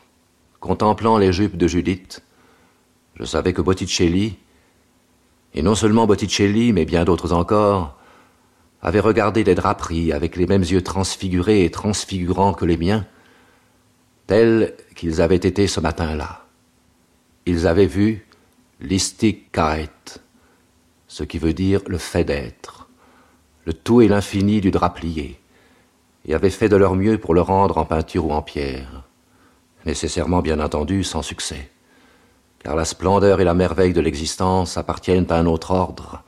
Contemplant 0.58 1.16
les 1.16 1.32
jupes 1.32 1.56
de 1.56 1.68
Judith, 1.68 2.24
je 3.14 3.24
savais 3.24 3.52
que 3.52 3.62
Botticelli, 3.62 4.36
et 5.54 5.62
non 5.62 5.76
seulement 5.76 6.08
Botticelli, 6.08 6.72
mais 6.72 6.84
bien 6.84 7.04
d'autres 7.04 7.32
encore, 7.32 7.96
avaient 8.86 9.00
regardé 9.00 9.42
les 9.42 9.56
draperies 9.56 10.12
avec 10.12 10.36
les 10.36 10.46
mêmes 10.46 10.62
yeux 10.62 10.80
transfigurés 10.80 11.64
et 11.64 11.72
transfigurants 11.72 12.54
que 12.54 12.64
les 12.64 12.76
miens, 12.76 13.04
tels 14.28 14.76
qu'ils 14.94 15.20
avaient 15.20 15.34
été 15.34 15.66
ce 15.66 15.80
matin-là. 15.80 16.46
Ils 17.46 17.66
avaient 17.66 17.86
vu 17.86 18.24
l'Istigkeit, 18.80 19.90
ce 21.08 21.24
qui 21.24 21.38
veut 21.38 21.52
dire 21.52 21.80
le 21.88 21.98
fait 21.98 22.22
d'être, 22.22 22.88
le 23.64 23.72
tout 23.72 24.02
et 24.02 24.08
l'infini 24.08 24.60
du 24.60 24.70
draplier, 24.70 25.40
et 26.24 26.34
avaient 26.34 26.48
fait 26.50 26.68
de 26.68 26.76
leur 26.76 26.94
mieux 26.94 27.18
pour 27.18 27.34
le 27.34 27.40
rendre 27.40 27.78
en 27.78 27.84
peinture 27.84 28.26
ou 28.26 28.32
en 28.32 28.42
pierre, 28.42 29.02
nécessairement 29.84 30.42
bien 30.42 30.60
entendu 30.60 31.02
sans 31.02 31.22
succès 31.22 31.70
car 32.66 32.74
la 32.74 32.84
splendeur 32.84 33.40
et 33.40 33.44
la 33.44 33.54
merveille 33.54 33.92
de 33.92 34.00
l'existence 34.00 34.76
appartiennent 34.76 35.30
à 35.30 35.36
un 35.36 35.46
autre 35.46 35.70
ordre, 35.70 36.24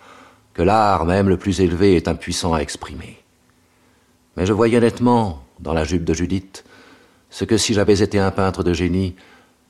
que 0.58 0.64
l'art 0.64 1.04
même 1.04 1.28
le 1.28 1.36
plus 1.36 1.60
élevé 1.60 1.94
est 1.94 2.08
impuissant 2.08 2.52
à 2.52 2.58
exprimer. 2.58 3.22
Mais 4.36 4.44
je 4.44 4.52
voyais 4.52 4.80
nettement, 4.80 5.44
dans 5.60 5.72
la 5.72 5.84
jupe 5.84 6.02
de 6.02 6.12
Judith, 6.12 6.64
ce 7.30 7.44
que 7.44 7.56
si 7.56 7.74
j'avais 7.74 8.02
été 8.02 8.18
un 8.18 8.32
peintre 8.32 8.64
de 8.64 8.72
génie, 8.72 9.14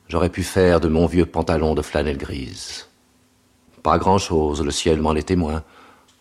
j'aurais 0.07 0.31
pu 0.31 0.41
faire 0.41 0.79
de 0.79 0.87
mon 0.87 1.05
vieux 1.05 1.27
pantalon 1.27 1.75
de 1.75 1.83
flanelle 1.83 2.17
grise. 2.17 2.87
Pas 3.83 3.99
grand-chose, 3.99 4.63
le 4.63 4.71
ciel 4.71 4.99
m'en 4.99 5.13
est 5.13 5.27
témoin, 5.27 5.63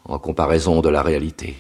en 0.05 0.19
comparaison 0.19 0.83
de 0.83 0.91
la 0.91 1.01
réalité. 1.01 1.57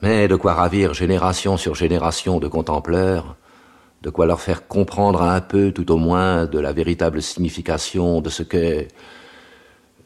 Mais 0.00 0.28
de 0.28 0.36
quoi 0.36 0.54
ravir 0.54 0.94
génération 0.94 1.58
sur 1.58 1.74
génération 1.74 2.40
de 2.40 2.48
contempleurs, 2.48 3.36
de 4.00 4.08
quoi 4.08 4.24
leur 4.24 4.40
faire 4.40 4.66
comprendre 4.66 5.20
un 5.20 5.42
peu, 5.42 5.72
tout 5.72 5.92
au 5.92 5.98
moins, 5.98 6.46
de 6.46 6.58
la 6.58 6.72
véritable 6.72 7.20
signification 7.20 8.22
de 8.22 8.30
ce 8.30 8.42
que, 8.42 8.86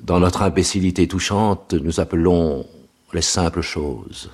dans 0.00 0.20
notre 0.20 0.42
imbécilité 0.42 1.08
touchante, 1.08 1.74
nous 1.74 2.00
appelons 2.00 2.66
les 3.12 3.22
simples 3.22 3.62
choses, 3.62 4.30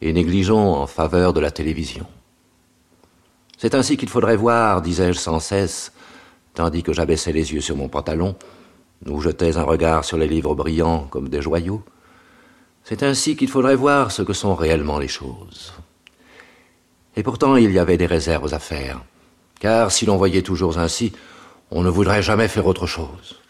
et 0.00 0.12
négligeons 0.12 0.74
en 0.74 0.86
faveur 0.86 1.32
de 1.32 1.40
la 1.40 1.50
télévision. 1.50 2.06
C'est 3.56 3.74
ainsi 3.74 3.96
qu'il 3.96 4.08
faudrait 4.08 4.36
voir, 4.36 4.82
disais-je 4.82 5.18
sans 5.18 5.40
cesse, 5.40 5.92
tandis 6.54 6.82
que 6.82 6.92
j'abaissais 6.92 7.32
les 7.32 7.52
yeux 7.52 7.60
sur 7.60 7.76
mon 7.76 7.88
pantalon, 7.88 8.34
où 9.06 9.20
jetais 9.20 9.56
un 9.56 9.62
regard 9.62 10.04
sur 10.04 10.18
les 10.18 10.28
livres 10.28 10.54
brillants 10.54 11.06
comme 11.10 11.28
des 11.28 11.42
joyaux. 11.42 11.82
C'est 12.84 13.02
ainsi 13.02 13.36
qu'il 13.36 13.48
faudrait 13.48 13.76
voir 13.76 14.10
ce 14.10 14.22
que 14.22 14.32
sont 14.32 14.54
réellement 14.54 14.98
les 14.98 15.08
choses. 15.08 15.72
Et 17.16 17.22
pourtant 17.22 17.56
il 17.56 17.70
y 17.72 17.78
avait 17.78 17.96
des 17.96 18.06
réserves 18.06 18.52
à 18.52 18.58
faire, 18.58 19.02
car 19.60 19.90
si 19.92 20.06
l'on 20.06 20.16
voyait 20.16 20.42
toujours 20.42 20.78
ainsi, 20.78 21.12
on 21.70 21.82
ne 21.82 21.90
voudrait 21.90 22.22
jamais 22.22 22.48
faire 22.48 22.66
autre 22.66 22.86
chose. 22.86 23.41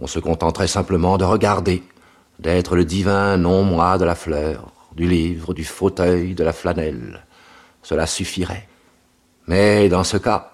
On 0.00 0.06
se 0.06 0.18
contenterait 0.18 0.66
simplement 0.66 1.18
de 1.18 1.24
regarder, 1.24 1.82
d'être 2.38 2.74
le 2.74 2.86
divin 2.86 3.36
non-moi 3.36 3.98
de 3.98 4.06
la 4.06 4.14
fleur, 4.14 4.72
du 4.96 5.06
livre, 5.06 5.52
du 5.52 5.64
fauteuil, 5.64 6.34
de 6.34 6.42
la 6.42 6.54
flanelle. 6.54 7.26
Cela 7.82 8.06
suffirait. 8.06 8.66
Mais 9.46 9.90
dans 9.90 10.04
ce 10.04 10.16
cas, 10.16 10.52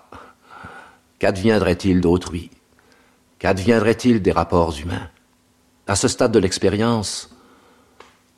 qu'adviendrait-il 1.20 2.00
d'autrui? 2.00 2.50
Qu'adviendrait-il 3.38 4.20
des 4.20 4.32
rapports 4.32 4.74
humains? 4.78 5.08
À 5.86 5.94
ce 5.94 6.08
stade 6.08 6.32
de 6.32 6.40
l'expérience, 6.40 7.30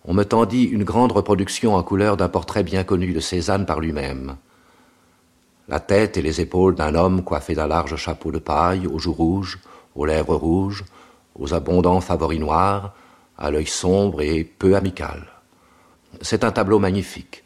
on 0.04 0.12
me 0.12 0.24
tendit 0.24 0.64
une 0.64 0.84
grande 0.84 1.12
reproduction 1.12 1.74
en 1.74 1.82
couleur 1.82 2.18
d'un 2.18 2.28
portrait 2.28 2.62
bien 2.62 2.84
connu 2.84 3.14
de 3.14 3.20
Cézanne 3.20 3.64
par 3.64 3.80
lui-même. 3.80 4.36
La 5.68 5.80
tête 5.80 6.18
et 6.18 6.22
les 6.22 6.42
épaules 6.42 6.74
d'un 6.74 6.94
homme 6.94 7.24
coiffé 7.24 7.54
d'un 7.54 7.66
large 7.66 7.96
chapeau 7.96 8.30
de 8.30 8.38
paille, 8.38 8.86
aux 8.86 8.98
joues 8.98 9.12
rouges, 9.12 9.58
aux 9.98 10.06
lèvres 10.06 10.36
rouges, 10.36 10.84
aux 11.34 11.52
abondants 11.52 12.00
favoris 12.00 12.38
noirs, 12.38 12.94
à 13.36 13.50
l'œil 13.50 13.66
sombre 13.66 14.22
et 14.22 14.44
peu 14.44 14.76
amical. 14.76 15.26
C'est 16.22 16.44
un 16.44 16.52
tableau 16.52 16.78
magnifique. 16.78 17.44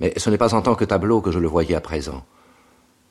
Mais 0.00 0.12
ce 0.16 0.28
n'est 0.28 0.38
pas 0.38 0.54
en 0.54 0.60
tant 0.60 0.74
que 0.74 0.84
tableau 0.84 1.20
que 1.20 1.30
je 1.30 1.38
le 1.38 1.48
voyais 1.48 1.76
à 1.76 1.80
présent. 1.80 2.24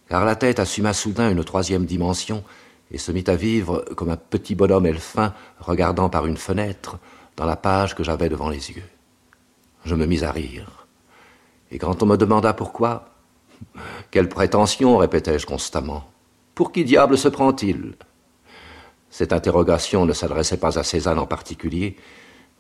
Car 0.10 0.26
la 0.26 0.36
tête 0.36 0.60
assuma 0.60 0.94
soudain 0.94 1.32
une 1.32 1.44
troisième 1.44 1.86
dimension 1.86 2.44
et 2.92 2.98
se 2.98 3.12
mit 3.12 3.24
à 3.28 3.36
vivre 3.36 3.86
comme 3.96 4.10
un 4.10 4.18
petit 4.18 4.56
bonhomme 4.56 4.86
elfin 4.86 5.34
regardant 5.60 6.10
par 6.10 6.26
une 6.26 6.38
fenêtre, 6.38 6.98
dans 7.38 7.46
la 7.46 7.56
page 7.56 7.96
que 7.96 8.04
j'avais 8.04 8.30
devant 8.30 8.50
les 8.50 8.72
yeux. 8.72 8.90
Je 9.86 9.96
me 9.96 10.06
mis 10.06 10.24
à 10.24 10.32
rire. 10.32 10.88
Et 11.72 11.78
quand 11.78 12.04
on 12.04 12.06
me 12.06 12.18
demanda 12.18 12.54
pourquoi, 12.54 13.10
quelle 14.12 14.30
prétention, 14.30 14.98
répétai-je 14.98 15.46
constamment. 15.46 16.04
Pour 16.56 16.72
qui 16.72 16.84
diable 16.84 17.18
se 17.18 17.28
prend-il? 17.28 17.96
Cette 19.10 19.34
interrogation 19.34 20.06
ne 20.06 20.14
s'adressait 20.14 20.58
pas 20.58 20.78
à 20.78 20.84
Cézanne 20.84 21.20
en 21.20 21.26
particulier, 21.26 21.96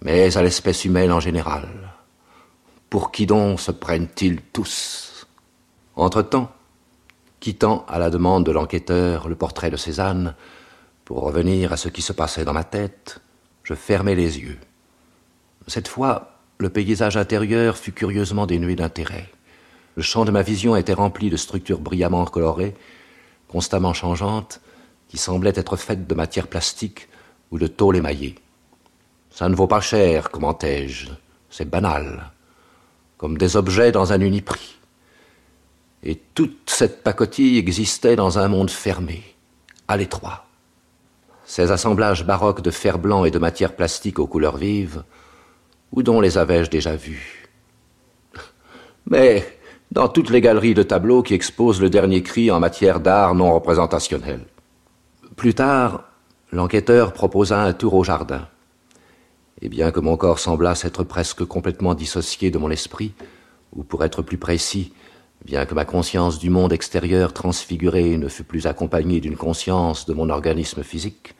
mais 0.01 0.35
à 0.35 0.41
l'espèce 0.41 0.85
humaine 0.85 1.11
en 1.11 1.19
général. 1.19 1.67
Pour 2.89 3.11
qui 3.11 3.25
donc 3.25 3.59
se 3.59 3.71
prennent-ils 3.71 4.41
tous? 4.41 5.27
Entre-temps, 5.95 6.51
quittant 7.39 7.85
à 7.87 7.99
la 7.99 8.09
demande 8.09 8.45
de 8.45 8.51
l'enquêteur 8.51 9.27
le 9.27 9.35
portrait 9.35 9.69
de 9.69 9.77
Cézanne, 9.77 10.35
pour 11.05 11.21
revenir 11.21 11.73
à 11.73 11.77
ce 11.77 11.89
qui 11.89 12.01
se 12.01 12.13
passait 12.13 12.45
dans 12.45 12.53
ma 12.53 12.63
tête, 12.63 13.19
je 13.63 13.73
fermai 13.73 14.15
les 14.15 14.39
yeux. 14.39 14.59
Cette 15.67 15.87
fois, 15.87 16.39
le 16.59 16.69
paysage 16.69 17.17
intérieur 17.17 17.77
fut 17.77 17.91
curieusement 17.91 18.45
dénué 18.45 18.75
d'intérêt. 18.75 19.29
Le 19.95 20.03
champ 20.03 20.25
de 20.25 20.31
ma 20.31 20.41
vision 20.41 20.75
était 20.75 20.93
rempli 20.93 21.29
de 21.29 21.37
structures 21.37 21.79
brillamment 21.79 22.25
colorées, 22.25 22.75
constamment 23.47 23.93
changeantes, 23.93 24.61
qui 25.07 25.17
semblaient 25.17 25.53
être 25.55 25.75
faites 25.75 26.07
de 26.07 26.15
matière 26.15 26.47
plastique 26.47 27.07
ou 27.51 27.57
de 27.57 27.67
tôle 27.67 27.97
émaillée. 27.97 28.35
Ça 29.29 29.47
ne 29.49 29.55
vaut 29.55 29.67
pas 29.67 29.81
cher, 29.81 30.29
commentai-je. 30.29 31.09
C'est 31.49 31.69
banal. 31.69 32.31
comme 33.17 33.37
des 33.37 33.55
objets 33.55 33.91
dans 33.91 34.13
un 34.13 34.21
uniprix. 34.21 34.77
Et 36.03 36.21
toute 36.35 36.69
cette 36.69 37.03
pacotille 37.03 37.57
existait 37.57 38.15
dans 38.15 38.37
un 38.37 38.47
monde 38.47 38.69
fermé, 38.69 39.23
à 39.87 39.97
l'étroit. 39.97 40.45
Ces 41.43 41.71
assemblages 41.71 42.25
baroques 42.25 42.61
de 42.61 42.69
fer 42.69 42.99
blanc 42.99 43.25
et 43.25 43.31
de 43.31 43.39
matière 43.39 43.75
plastique 43.75 44.19
aux 44.19 44.27
couleurs 44.27 44.57
vives, 44.57 45.03
où 45.91 46.03
dont 46.03 46.21
les 46.21 46.37
avais-je 46.37 46.69
déjà 46.69 46.95
vus? 46.95 47.49
Mais 49.07 49.57
dans 49.91 50.09
toutes 50.09 50.29
les 50.29 50.41
galeries 50.41 50.73
de 50.73 50.83
tableaux 50.83 51.23
qui 51.23 51.33
exposent 51.33 51.81
le 51.81 51.89
dernier 51.89 52.21
cri 52.21 52.51
en 52.51 52.59
matière 52.59 52.99
d'art 52.99 53.33
non 53.33 53.53
représentationnel. 53.53 54.45
Plus 55.37 55.53
tard, 55.53 56.03
l'enquêteur 56.51 57.13
proposa 57.13 57.61
un 57.61 57.71
tour 57.71 57.93
au 57.93 58.03
jardin. 58.03 58.47
Et 59.61 59.69
bien 59.69 59.91
que 59.91 59.99
mon 59.99 60.17
corps 60.17 60.39
semblât 60.39 60.73
s'être 60.73 61.03
presque 61.03 61.45
complètement 61.45 61.93
dissocié 61.93 62.49
de 62.49 62.57
mon 62.57 62.71
esprit, 62.71 63.13
ou 63.71 63.83
pour 63.83 64.03
être 64.03 64.23
plus 64.23 64.39
précis, 64.39 64.93
bien 65.45 65.67
que 65.67 65.75
ma 65.75 65.85
conscience 65.85 66.39
du 66.39 66.49
monde 66.49 66.73
extérieur 66.73 67.33
transfiguré 67.33 68.17
ne 68.17 68.29
fût 68.29 68.45
plus 68.45 68.65
accompagnée 68.65 69.19
d'une 69.19 69.37
conscience 69.37 70.07
de 70.07 70.15
mon 70.15 70.31
organisme 70.31 70.81
physique, 70.81 71.35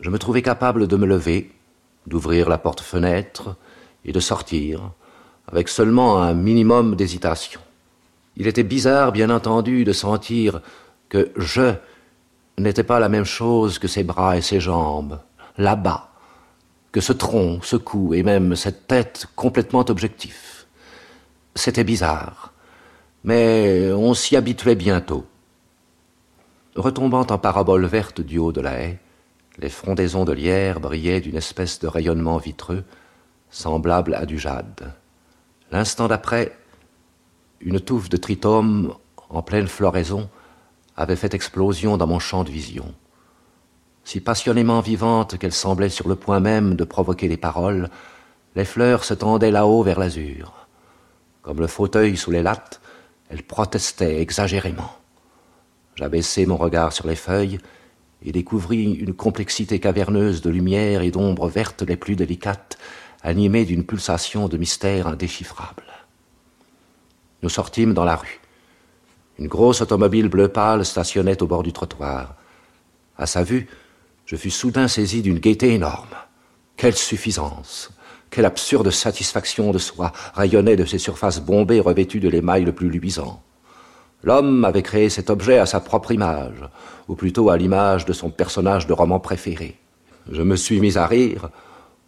je 0.00 0.10
me 0.10 0.18
trouvais 0.18 0.42
capable 0.42 0.86
de 0.86 0.96
me 0.96 1.06
lever, 1.06 1.52
d'ouvrir 2.06 2.50
la 2.50 2.58
porte-fenêtre 2.58 3.56
et 4.04 4.12
de 4.12 4.20
sortir, 4.20 4.92
avec 5.50 5.70
seulement 5.70 6.20
un 6.20 6.34
minimum 6.34 6.96
d'hésitation. 6.96 7.62
Il 8.36 8.46
était 8.46 8.62
bizarre, 8.62 9.10
bien 9.10 9.30
entendu, 9.30 9.84
de 9.84 9.92
sentir 9.94 10.60
que 11.08 11.32
je 11.36 11.72
n'étais 12.58 12.84
pas 12.84 13.00
la 13.00 13.08
même 13.08 13.24
chose 13.24 13.78
que 13.78 13.88
ses 13.88 14.04
bras 14.04 14.36
et 14.36 14.42
ses 14.42 14.60
jambes, 14.60 15.20
là-bas, 15.56 16.10
que 16.92 17.00
ce 17.00 17.12
tronc, 17.12 17.60
ce 17.62 17.76
cou 17.76 18.14
et 18.14 18.22
même 18.22 18.56
cette 18.56 18.86
tête 18.86 19.26
complètement 19.36 19.84
objectifs. 19.88 20.66
C'était 21.54 21.84
bizarre, 21.84 22.52
mais 23.24 23.90
on 23.92 24.14
s'y 24.14 24.36
habituait 24.36 24.74
bientôt. 24.74 25.26
Retombant 26.76 27.26
en 27.28 27.38
parabole 27.38 27.84
verte 27.86 28.20
du 28.20 28.38
haut 28.38 28.52
de 28.52 28.60
la 28.60 28.80
haie, 28.80 28.98
les 29.58 29.68
frondaisons 29.68 30.24
de 30.24 30.32
lierre 30.32 30.80
brillaient 30.80 31.20
d'une 31.20 31.36
espèce 31.36 31.80
de 31.80 31.86
rayonnement 31.86 32.38
vitreux, 32.38 32.84
semblable 33.50 34.14
à 34.14 34.26
du 34.26 34.38
jade. 34.38 34.94
L'instant 35.70 36.08
d'après, 36.08 36.56
une 37.60 37.80
touffe 37.80 38.08
de 38.08 38.16
tritome 38.16 38.94
en 39.28 39.42
pleine 39.42 39.68
floraison 39.68 40.30
avait 41.00 41.16
fait 41.16 41.34
explosion 41.34 41.96
dans 41.96 42.06
mon 42.06 42.18
champ 42.18 42.44
de 42.44 42.50
vision 42.50 42.94
si 44.04 44.20
passionnément 44.20 44.80
vivante 44.80 45.38
qu'elle 45.38 45.52
semblait 45.52 45.88
sur 45.88 46.08
le 46.08 46.16
point 46.16 46.40
même 46.40 46.74
de 46.74 46.84
provoquer 46.84 47.28
les 47.28 47.36
paroles, 47.36 47.90
les 48.56 48.64
fleurs 48.64 49.04
se 49.04 49.14
tendaient 49.14 49.50
là-haut 49.50 49.82
vers 49.82 50.00
l'azur. 50.00 50.66
Comme 51.42 51.60
le 51.60 51.66
fauteuil 51.66 52.16
sous 52.16 52.30
les 52.30 52.42
lattes, 52.42 52.80
elles 53.28 53.44
protestaient 53.44 54.20
exagérément. 54.20 54.90
J'abaissai 55.94 56.46
mon 56.46 56.56
regard 56.56 56.92
sur 56.92 57.06
les 57.06 57.14
feuilles 57.14 57.58
et 58.22 58.32
découvris 58.32 58.94
une 58.94 59.14
complexité 59.14 59.78
caverneuse 59.78 60.42
de 60.42 60.50
lumière 60.50 61.02
et 61.02 61.10
d'ombres 61.10 61.48
vertes 61.48 61.82
les 61.82 61.96
plus 61.96 62.16
délicates, 62.16 62.78
animées 63.22 63.64
d'une 63.64 63.84
pulsation 63.84 64.48
de 64.48 64.56
mystère 64.56 65.06
indéchiffrable. 65.06 65.84
Nous 67.42 67.48
sortîmes 67.48 67.94
dans 67.94 68.04
la 68.04 68.16
rue. 68.16 68.40
Une 69.40 69.48
grosse 69.48 69.80
automobile 69.80 70.28
bleu 70.28 70.48
pâle 70.48 70.84
stationnait 70.84 71.42
au 71.42 71.46
bord 71.46 71.62
du 71.62 71.72
trottoir. 71.72 72.34
À 73.16 73.24
sa 73.24 73.42
vue, 73.42 73.68
je 74.26 74.36
fus 74.36 74.50
soudain 74.50 74.86
saisi 74.86 75.22
d'une 75.22 75.38
gaieté 75.38 75.72
énorme. 75.72 76.14
Quelle 76.76 76.94
suffisance 76.94 77.90
Quelle 78.28 78.44
absurde 78.44 78.90
satisfaction 78.90 79.70
de 79.70 79.78
soi 79.78 80.12
rayonnait 80.34 80.76
de 80.76 80.84
ces 80.84 80.98
surfaces 80.98 81.40
bombées 81.40 81.80
revêtues 81.80 82.20
de 82.20 82.28
l'émail 82.28 82.64
le 82.64 82.72
plus 82.72 82.90
luisant. 82.90 83.42
L'homme 84.22 84.66
avait 84.66 84.82
créé 84.82 85.08
cet 85.08 85.30
objet 85.30 85.58
à 85.58 85.64
sa 85.64 85.80
propre 85.80 86.12
image, 86.12 86.62
ou 87.08 87.14
plutôt 87.14 87.48
à 87.48 87.56
l'image 87.56 88.04
de 88.04 88.12
son 88.12 88.28
personnage 88.28 88.86
de 88.86 88.92
roman 88.92 89.20
préféré. 89.20 89.78
Je 90.30 90.42
me 90.42 90.56
suis 90.56 90.80
mis 90.80 90.98
à 90.98 91.06
rire, 91.06 91.48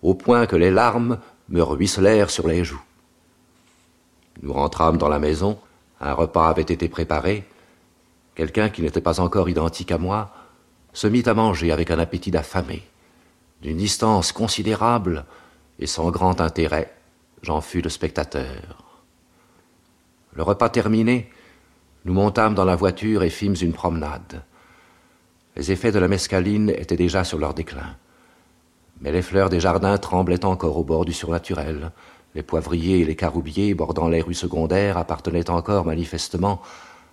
au 0.02 0.12
point 0.12 0.44
que 0.44 0.56
les 0.56 0.70
larmes 0.70 1.18
me 1.48 1.62
ruisselèrent 1.62 2.28
sur 2.28 2.46
les 2.46 2.62
joues. 2.62 2.82
Nous 4.42 4.52
rentrâmes 4.52 4.98
dans 4.98 5.08
la 5.08 5.18
maison, 5.18 5.58
un 6.02 6.14
repas 6.14 6.48
avait 6.48 6.62
été 6.62 6.88
préparé, 6.88 7.44
quelqu'un 8.34 8.68
qui 8.68 8.82
n'était 8.82 9.00
pas 9.00 9.20
encore 9.20 9.48
identique 9.48 9.92
à 9.92 9.98
moi 9.98 10.32
se 10.92 11.06
mit 11.06 11.22
à 11.26 11.34
manger 11.34 11.72
avec 11.72 11.90
un 11.90 11.98
appétit 11.98 12.30
d'affamé. 12.30 12.82
D'une 13.62 13.76
distance 13.76 14.32
considérable 14.32 15.24
et 15.78 15.86
sans 15.86 16.10
grand 16.10 16.40
intérêt, 16.40 16.92
j'en 17.42 17.60
fus 17.60 17.80
le 17.80 17.88
spectateur. 17.88 18.76
Le 20.34 20.42
repas 20.42 20.68
terminé, 20.68 21.30
nous 22.04 22.14
montâmes 22.14 22.54
dans 22.54 22.64
la 22.64 22.76
voiture 22.76 23.22
et 23.22 23.30
fîmes 23.30 23.54
une 23.62 23.72
promenade. 23.72 24.42
Les 25.56 25.70
effets 25.70 25.92
de 25.92 25.98
la 26.00 26.08
mescaline 26.08 26.70
étaient 26.70 26.96
déjà 26.96 27.22
sur 27.22 27.38
leur 27.38 27.54
déclin. 27.54 27.96
Mais 29.00 29.12
les 29.12 29.22
fleurs 29.22 29.50
des 29.50 29.60
jardins 29.60 29.98
tremblaient 29.98 30.44
encore 30.44 30.76
au 30.78 30.84
bord 30.84 31.04
du 31.04 31.12
surnaturel. 31.12 31.92
Les 32.34 32.42
poivriers 32.42 33.00
et 33.00 33.04
les 33.04 33.16
caroubiers 33.16 33.74
bordant 33.74 34.08
les 34.08 34.22
rues 34.22 34.34
secondaires 34.34 34.96
appartenaient 34.96 35.50
encore 35.50 35.84
manifestement 35.84 36.62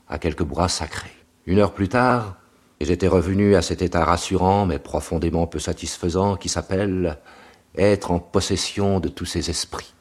à 0.08 0.18
quelque 0.18 0.44
bois 0.44 0.70
sacré. 0.70 1.10
Une 1.46 1.60
heure 1.60 1.74
plus 1.74 1.90
tard, 1.90 2.38
et 2.80 2.86
j'étais 2.86 3.08
revenu 3.08 3.56
à 3.56 3.62
cet 3.62 3.82
état 3.82 4.06
rassurant 4.06 4.66
mais 4.66 4.80
profondément 4.80 5.48
peu 5.48 5.60
satisfaisant 5.60 6.38
qui 6.38 6.48
s'appelle 6.48 7.18
être 7.78 8.12
en 8.12 8.20
possession 8.20 9.00
de 9.00 9.10
tous 9.10 9.26
ces 9.26 9.50
esprits. 9.50 9.94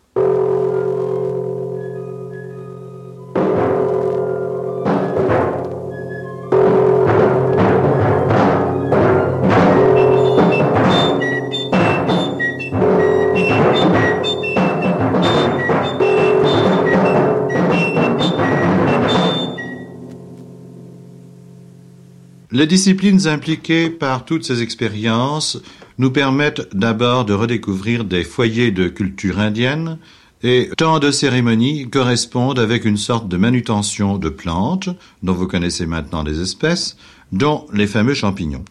Les 22.59 22.67
disciplines 22.67 23.29
impliquées 23.29 23.89
par 23.89 24.25
toutes 24.25 24.43
ces 24.43 24.63
expériences 24.63 25.63
nous 25.97 26.11
permettent 26.11 26.75
d'abord 26.75 27.25
de 27.25 27.33
redécouvrir 27.33 28.03
des 28.03 28.25
foyers 28.25 28.73
de 28.73 28.89
culture 28.89 29.39
indienne 29.39 29.97
et 30.43 30.69
tant 30.77 30.99
de 30.99 31.13
cérémonies 31.13 31.89
correspondent 31.89 32.59
avec 32.59 32.85
une 32.85 32.97
sorte 32.97 33.29
de 33.29 33.37
manutention 33.37 34.19
de 34.19 34.29
plantes, 34.29 34.89
dont 35.23 35.35
vous 35.35 35.47
connaissez 35.47 35.87
maintenant 35.87 36.25
les 36.25 36.41
espèces, 36.41 36.97
dont 37.31 37.65
les 37.73 37.87
fameux 37.87 38.15
champignons. 38.15 38.65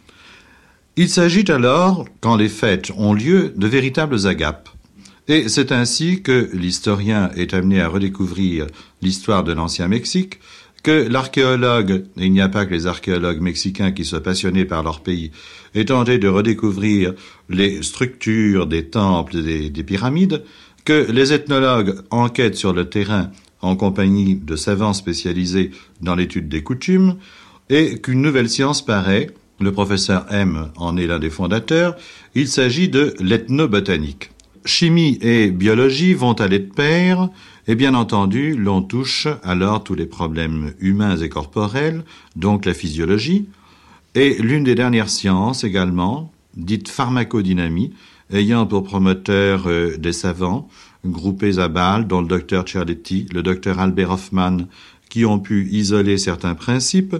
Il 0.97 1.07
s'agit 1.07 1.49
alors, 1.49 2.03
quand 2.19 2.35
les 2.35 2.49
fêtes 2.49 2.91
ont 2.97 3.13
lieu, 3.13 3.53
de 3.55 3.67
véritables 3.67 4.27
agapes. 4.27 4.67
Et 5.29 5.47
c'est 5.47 5.71
ainsi 5.71 6.21
que 6.21 6.49
l'historien 6.51 7.31
est 7.37 7.53
amené 7.53 7.79
à 7.79 7.87
redécouvrir 7.87 8.67
l'histoire 9.01 9.45
de 9.45 9.53
l'ancien 9.53 9.87
Mexique, 9.87 10.39
que 10.83 11.07
l'archéologue, 11.09 12.05
il 12.17 12.31
n'y 12.31 12.41
a 12.41 12.49
pas 12.49 12.65
que 12.65 12.73
les 12.73 12.87
archéologues 12.87 13.41
mexicains 13.41 13.91
qui 13.91 14.05
soient 14.05 14.23
passionnés 14.23 14.65
par 14.65 14.83
leur 14.83 15.01
pays, 15.01 15.31
ait 15.75 15.85
tenté 15.85 16.17
de 16.17 16.27
redécouvrir 16.27 17.13
les 17.49 17.83
structures 17.83 18.67
des 18.67 18.85
temples 18.85 19.37
et 19.37 19.69
des, 19.69 19.83
pyramides, 19.83 20.43
que 20.85 21.11
les 21.11 21.33
ethnologues 21.33 21.95
enquêtent 22.09 22.55
sur 22.55 22.73
le 22.73 22.89
terrain 22.89 23.31
en 23.61 23.75
compagnie 23.75 24.35
de 24.35 24.55
savants 24.55 24.93
spécialisés 24.93 25.71
dans 26.01 26.15
l'étude 26.15 26.47
des 26.47 26.63
coutumes, 26.63 27.17
et 27.69 27.99
qu'une 27.99 28.21
nouvelle 28.21 28.49
science 28.49 28.85
paraît, 28.85 29.27
le 29.59 29.71
professeur 29.71 30.25
M 30.31 30.69
en 30.77 30.95
est 30.97 31.07
l'un 31.07 31.19
des 31.19 31.29
fondateurs, 31.29 31.95
il 32.35 32.47
s'agit 32.47 32.87
de 32.87 33.13
l'ethnobotanique. 33.19 34.29
Chimie 34.63 35.17
et 35.21 35.49
biologie 35.49 36.13
vont 36.13 36.33
aller 36.33 36.59
de 36.59 36.71
pair, 36.71 37.29
et 37.67 37.75
bien 37.75 37.93
entendu, 37.93 38.55
l'on 38.55 38.81
touche 38.81 39.27
alors 39.43 39.83
tous 39.83 39.95
les 39.95 40.05
problèmes 40.05 40.73
humains 40.79 41.17
et 41.17 41.29
corporels, 41.29 42.03
donc 42.35 42.65
la 42.65 42.73
physiologie, 42.73 43.47
et 44.15 44.35
l'une 44.41 44.63
des 44.63 44.75
dernières 44.75 45.09
sciences 45.09 45.63
également, 45.63 46.31
dite 46.55 46.89
pharmacodynamie, 46.89 47.93
ayant 48.31 48.65
pour 48.65 48.83
promoteur 48.83 49.67
euh, 49.67 49.97
des 49.97 50.13
savants 50.13 50.69
groupés 51.05 51.59
à 51.59 51.67
Bâle, 51.67 52.07
dont 52.07 52.21
le 52.21 52.27
docteur 52.27 52.65
Ciarletti, 52.67 53.27
le 53.33 53.43
docteur 53.43 53.79
Albert 53.79 54.11
Hoffman, 54.11 54.57
qui 55.09 55.25
ont 55.25 55.39
pu 55.39 55.67
isoler 55.71 56.17
certains 56.17 56.55
principes, 56.55 57.15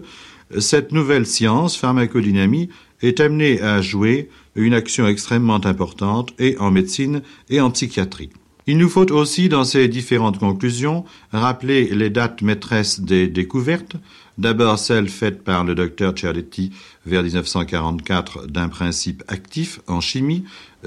cette 0.60 0.92
nouvelle 0.92 1.26
science, 1.26 1.78
pharmacodynamie, 1.78 2.70
est 3.02 3.20
amenée 3.20 3.62
à 3.62 3.82
jouer 3.82 4.30
une 4.56 4.74
action 4.74 5.08
extrêmement 5.08 5.64
importante 5.66 6.34
et 6.40 6.58
en 6.58 6.72
médecine 6.72 7.22
et 7.50 7.62
en 7.62 7.70
psychiatrie. 7.70 8.30
Il 8.70 8.78
nous 8.78 8.90
faut 8.90 9.10
aussi, 9.14 9.48
dans 9.48 9.64
ces 9.64 9.88
différentes 9.88 10.40
conclusions, 10.40 11.06
rappeler 11.32 11.86
les 11.96 12.10
dates 12.10 12.42
maîtresses 12.42 13.00
des 13.00 13.30
découvertes. 13.30 13.96
D'abord 14.38 14.78
celle 14.78 15.08
faite 15.08 15.46
par 15.46 15.64
le 15.64 15.74
docteur 15.74 16.14
Cialetti 16.14 16.74
vers 17.06 17.24
1944 17.24 18.48
d'un 18.48 18.68
principe 18.68 19.24
actif 19.30 19.80
en 19.88 20.02
chimie, 20.02 20.44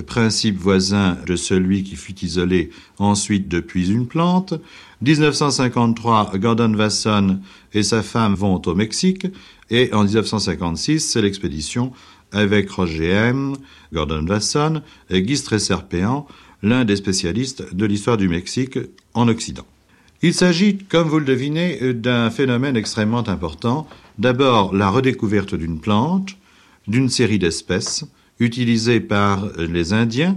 principe 0.07 0.59
voisin 0.59 1.17
de 1.27 1.37
celui 1.37 1.83
qui 1.83 1.97
fut 1.97 2.23
isolé 2.23 2.71
ensuite 2.99 3.49
depuis 3.49 3.91
une 3.91 4.07
plante. 4.07 4.53
1953, 5.01 6.33
Gordon 6.37 6.75
Wasson 6.75 7.41
et 7.73 7.83
sa 7.83 8.03
femme 8.03 8.35
vont 8.35 8.61
au 8.67 8.75
Mexique 8.75 9.27
et 9.71 9.93
en 9.95 10.05
1956, 10.05 11.01
c'est 11.01 11.23
l'expédition 11.23 11.93
avec 12.31 12.71
Roger 12.71 13.11
M., 13.11 13.55
Gordon 13.93 14.27
Wasson 14.29 14.83
et 15.09 15.23
Guy 15.23 15.37
Stresser-Péan 15.37 16.27
l'un 16.63 16.85
des 16.85 16.97
spécialistes 16.97 17.75
de 17.75 17.87
l'histoire 17.87 18.17
du 18.17 18.29
Mexique 18.29 18.79
en 19.15 19.29
Occident. 19.29 19.67
Il 20.23 20.35
s'agit, 20.35 20.77
comme 20.77 21.09
vous 21.09 21.19
le 21.19 21.25
devinez, 21.25 21.95
d'un 21.95 22.31
phénomène 22.31 22.77
extrêmement 22.77 23.27
important. 23.29 23.89
D'abord, 24.19 24.75
la 24.75 24.91
redécouverte 24.91 25.55
d'une 25.55 25.81
plante, 25.81 26.37
d'une 26.87 27.09
série 27.09 27.39
d'espèces 27.39 28.05
utilisées 28.39 29.01
par 29.01 29.49
les 29.59 29.93
Indiens. 29.93 30.37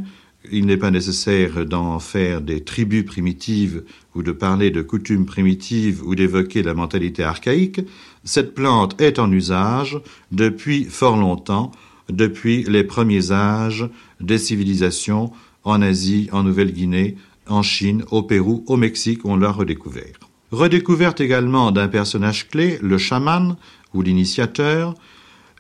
Il 0.51 0.65
n'est 0.65 0.77
pas 0.77 0.91
nécessaire 0.91 1.65
d'en 1.65 1.99
faire 1.99 2.41
des 2.41 2.63
tribus 2.63 3.05
primitives 3.05 3.83
ou 4.15 4.23
de 4.23 4.31
parler 4.31 4.71
de 4.71 4.81
coutumes 4.81 5.25
primitives 5.25 6.01
ou 6.05 6.15
d'évoquer 6.15 6.63
la 6.63 6.73
mentalité 6.73 7.23
archaïque. 7.23 7.81
Cette 8.23 8.53
plante 8.53 8.99
est 9.01 9.19
en 9.19 9.31
usage 9.31 9.99
depuis 10.31 10.85
fort 10.85 11.17
longtemps, 11.17 11.71
depuis 12.09 12.63
les 12.63 12.83
premiers 12.83 13.31
âges 13.31 13.89
des 14.19 14.37
civilisations 14.37 15.31
en 15.63 15.81
Asie, 15.81 16.29
en 16.31 16.43
Nouvelle-Guinée, 16.43 17.15
en 17.47 17.61
Chine, 17.61 18.03
au 18.11 18.23
Pérou, 18.23 18.63
au 18.67 18.77
Mexique, 18.77 19.25
on 19.25 19.35
l'a 19.35 19.51
redécouvert. 19.51 20.19
Redécouverte 20.51 21.19
également 21.19 21.71
d'un 21.71 21.87
personnage 21.87 22.47
clé, 22.47 22.77
le 22.81 22.97
chaman 22.97 23.55
ou 23.93 24.01
l'initiateur, 24.01 24.95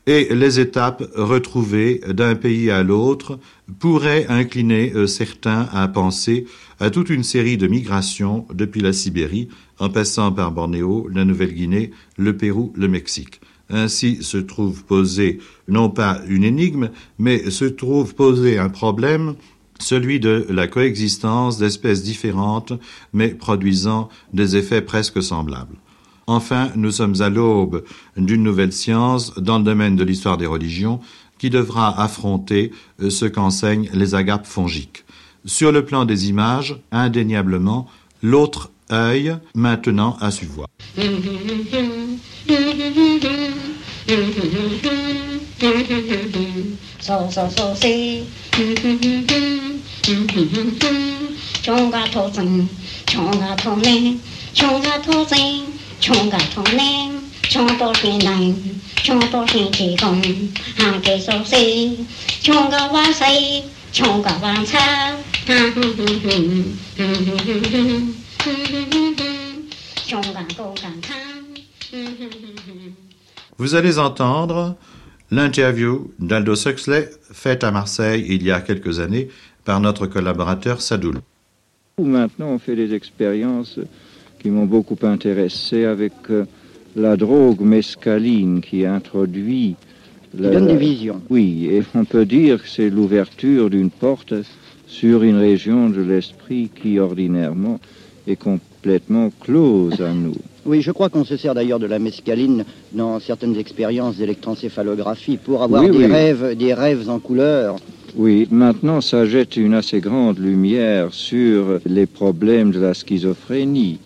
et 0.05 0.33
les 0.35 0.59
étapes 0.59 1.03
retrouvées 1.15 2.01
d'un 2.07 2.35
pays 2.35 2.69
à 2.69 2.83
l'autre 2.83 3.39
pourraient 3.79 4.27
incliner 4.27 4.91
euh, 4.93 5.07
certains 5.07 5.69
à 5.71 5.87
penser 5.87 6.45
à 6.79 6.89
toute 6.89 7.09
une 7.09 7.23
série 7.23 7.57
de 7.57 7.67
migrations 7.67 8.45
depuis 8.53 8.81
la 8.81 8.91
Sibérie, 8.91 9.47
en 9.79 9.89
passant 9.89 10.31
par 10.31 10.51
Bornéo, 10.51 11.07
la 11.11 11.23
Nouvelle-Guinée, 11.23 11.91
le 12.17 12.35
Pérou, 12.35 12.73
le 12.75 12.87
Mexique. 12.87 13.39
Ainsi 13.69 14.21
se 14.21 14.37
trouve 14.37 14.83
posé 14.83 15.39
non 15.67 15.89
pas 15.89 16.19
une 16.27 16.43
énigme, 16.43 16.89
mais 17.17 17.49
se 17.49 17.65
trouve 17.65 18.13
posé 18.13 18.57
un 18.57 18.69
problème 18.69 19.35
celui 19.79 20.19
de 20.19 20.45
la 20.49 20.67
coexistence 20.67 21.57
d'espèces 21.57 22.03
différentes 22.03 22.73
mais 23.11 23.29
produisant 23.29 24.09
des 24.33 24.55
effets 24.55 24.81
presque 24.81 25.21
semblables. 25.21 25.75
Enfin, 26.27 26.69
nous 26.75 26.91
sommes 26.91 27.21
à 27.21 27.29
l'aube 27.29 27.83
d'une 28.15 28.43
nouvelle 28.43 28.71
science 28.71 29.33
dans 29.35 29.57
le 29.57 29.63
domaine 29.63 29.95
de 29.95 30.03
l'histoire 30.03 30.37
des 30.37 30.45
religions 30.45 31.01
qui 31.37 31.49
devra 31.49 32.01
affronter 32.01 32.71
euh, 33.01 33.09
ce 33.09 33.25
qu'enseignent 33.25 33.89
les 33.93 34.15
agapes 34.15 34.45
fongiques. 34.45 35.03
Sur 35.45 35.73
le 35.73 35.83
plan 35.83 36.05
des 36.05 36.29
images, 36.29 36.79
indéniablement, 36.93 37.89
l'autre 38.21 38.71
œil 38.91 39.35
maintenant 39.53 40.15
a 40.21 40.31
su 40.31 40.45
voir. 40.45 40.69
do 45.63 45.71
do 45.87 46.29
do 46.29 46.77
so 46.99 47.29
so 47.29 47.47
so 47.47 47.73
si. 47.73 48.27
Do 48.51 48.75
do 48.75 48.99
do 48.99 49.21
do 49.23 49.79
do 50.03 50.15
do 50.27 50.71
do 50.81 50.91
chong 51.63 51.89
ga 51.89 52.03
to 52.07 52.29
zing 52.33 52.67
chong 53.07 53.31
ga 53.39 53.55
to 53.55 53.75
ne 53.77 54.19
chong 54.53 54.81
ga 54.83 54.97
to 54.99 55.23
zing 55.23 55.79
chong 56.01 56.29
ga 56.29 56.39
to 56.53 56.63
ne 56.75 57.17
chong 57.43 57.77
to 57.79 57.93
shi 57.95 58.17
nai 58.17 58.53
chong 59.05 59.21
to 59.31 59.47
shi 59.47 59.63
chi 59.71 59.87
gong 59.95 60.21
ha 60.79 60.99
ke 60.99 61.15
so 61.21 61.41
si. 61.45 61.63
Chong 62.43 62.69
ga 62.69 62.91
wa 62.91 63.03
sai 63.13 63.63
chong 63.93 64.21
ga 64.21 64.33
wa 64.43 64.53
cha 64.65 65.15
chong 70.09 70.27
ga 70.35 70.43
go 70.57 70.75
ga 70.81 70.91
ta 71.07 71.19
Vous 73.57 73.75
allez 73.75 73.97
entendre 73.99 74.75
l'interview 75.33 76.11
d'Aldous 76.19 76.67
Huxley 76.67 77.09
faite 77.31 77.63
à 77.63 77.71
Marseille 77.71 78.23
il 78.29 78.43
y 78.43 78.51
a 78.51 78.61
quelques 78.61 78.99
années 78.99 79.29
par 79.65 79.79
notre 79.79 80.05
collaborateur 80.05 80.79
Sadoul. 80.79 81.21
Maintenant, 81.99 82.49
on 82.49 82.59
fait 82.59 82.75
des 82.75 82.93
expériences 82.93 83.79
qui 84.39 84.49
m'ont 84.49 84.65
beaucoup 84.65 84.97
intéressé 85.03 85.85
avec 85.85 86.13
euh, 86.29 86.45
la 86.95 87.17
drogue 87.17 87.61
mescaline 87.61 88.61
qui 88.61 88.85
introduit... 88.85 89.75
Qui 90.31 90.41
donne 90.41 90.67
des 90.67 90.77
visions. 90.77 91.21
Oui, 91.29 91.67
et 91.71 91.83
on 91.95 92.05
peut 92.05 92.25
dire 92.25 92.61
que 92.61 92.67
c'est 92.67 92.89
l'ouverture 92.89 93.69
d'une 93.69 93.91
porte 93.91 94.33
sur 94.87 95.23
une 95.23 95.37
région 95.37 95.89
de 95.89 96.01
l'esprit 96.01 96.69
qui 96.75 96.99
ordinairement 96.99 97.79
est 98.27 98.35
complètement 98.35 99.31
close 99.41 99.99
à 100.01 100.11
nous. 100.11 100.35
Oui, 100.65 100.81
je 100.81 100.91
crois 100.91 101.09
qu'on 101.09 101.25
se 101.25 101.35
sert 101.35 101.53
d'ailleurs 101.53 101.79
de 101.79 101.85
la 101.87 101.99
mescaline 101.99 102.63
dans 102.93 103.19
certaines 103.19 103.57
expériences 103.57 104.15
d'électroencéphalographie 104.15 105.37
pour 105.37 105.61
avoir 105.61 105.83
Oui, 105.83 105.91
des 105.91 105.97
oui. 105.97 106.05
rêves, 106.05 106.55
des 106.57 106.73
rêves 106.73 107.09
en 107.09 107.19
couleur. 107.19 107.75
Oui, 108.15 108.47
maintenant 108.49 109.01
ça 109.01 109.25
jette 109.25 109.57
une 109.57 109.73
assez 109.73 109.99
grande 109.99 110.39
lumière 110.39 111.07
sur 111.11 111.79
les 111.85 112.05
problèmes 112.05 112.71
de 112.71 112.79
la 112.79 112.93
schizophrénie. 112.93 113.99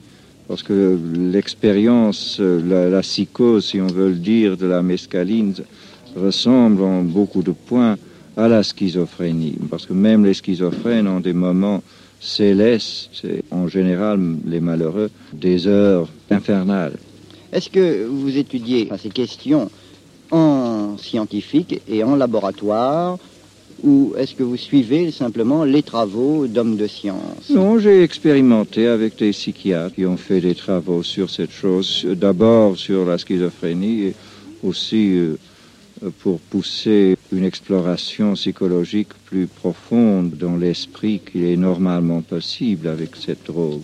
Parce 0.47 0.63
que 0.63 0.97
l'expérience, 1.15 2.39
la, 2.39 2.89
la 2.89 3.01
psychose, 3.01 3.65
si 3.65 3.81
on 3.81 3.87
veut 3.87 4.09
le 4.09 4.15
dire, 4.15 4.57
de 4.57 4.65
la 4.65 4.81
mescaline 4.81 5.53
ressemble 6.15 6.81
en 6.81 7.01
beaucoup 7.03 7.43
de 7.43 7.51
points 7.51 7.97
à 8.37 8.47
la 8.47 8.63
schizophrénie. 8.63 9.55
Parce 9.69 9.85
que 9.85 9.93
même 9.93 10.25
les 10.25 10.33
schizophrènes 10.33 11.07
ont 11.07 11.19
des 11.19 11.33
moments 11.33 11.83
célestes, 12.19 13.23
et 13.23 13.43
en 13.51 13.67
général 13.67 14.19
les 14.45 14.59
malheureux, 14.59 15.09
des 15.33 15.67
heures 15.67 16.07
infernales. 16.29 16.97
Est-ce 17.51 17.69
que 17.69 18.05
vous 18.05 18.37
étudiez 18.37 18.89
ces 18.97 19.09
questions 19.09 19.69
en 20.31 20.97
scientifique 20.97 21.81
et 21.87 22.03
en 22.03 22.15
laboratoire 22.15 23.17
ou 23.83 24.13
est-ce 24.17 24.33
que 24.33 24.43
vous 24.43 24.57
suivez 24.57 25.11
simplement 25.11 25.63
les 25.63 25.83
travaux 25.83 26.47
d'hommes 26.47 26.77
de 26.77 26.87
science? 26.87 27.49
Non, 27.49 27.77
j'ai 27.77 28.01
expérimenté 28.01 28.87
avec 28.87 29.17
des 29.17 29.31
psychiatres 29.31 29.95
qui 29.95 30.05
ont 30.05 30.17
fait 30.17 30.41
des 30.41 30.55
travaux 30.55 31.03
sur 31.03 31.29
cette 31.29 31.51
chose, 31.51 32.05
d'abord 32.15 32.77
sur 32.77 33.05
la 33.05 33.17
schizophrénie 33.17 34.01
et 34.01 34.13
aussi 34.63 35.15
euh, 35.15 35.37
pour 36.19 36.39
pousser 36.39 37.17
une 37.31 37.45
exploration 37.45 38.33
psychologique 38.33 39.09
plus 39.25 39.47
profonde 39.47 40.31
dans 40.31 40.55
l'esprit 40.55 41.19
qu'il 41.19 41.45
est 41.45 41.57
normalement 41.57 42.21
possible 42.21 42.87
avec 42.87 43.15
cette 43.15 43.45
drogue. 43.45 43.81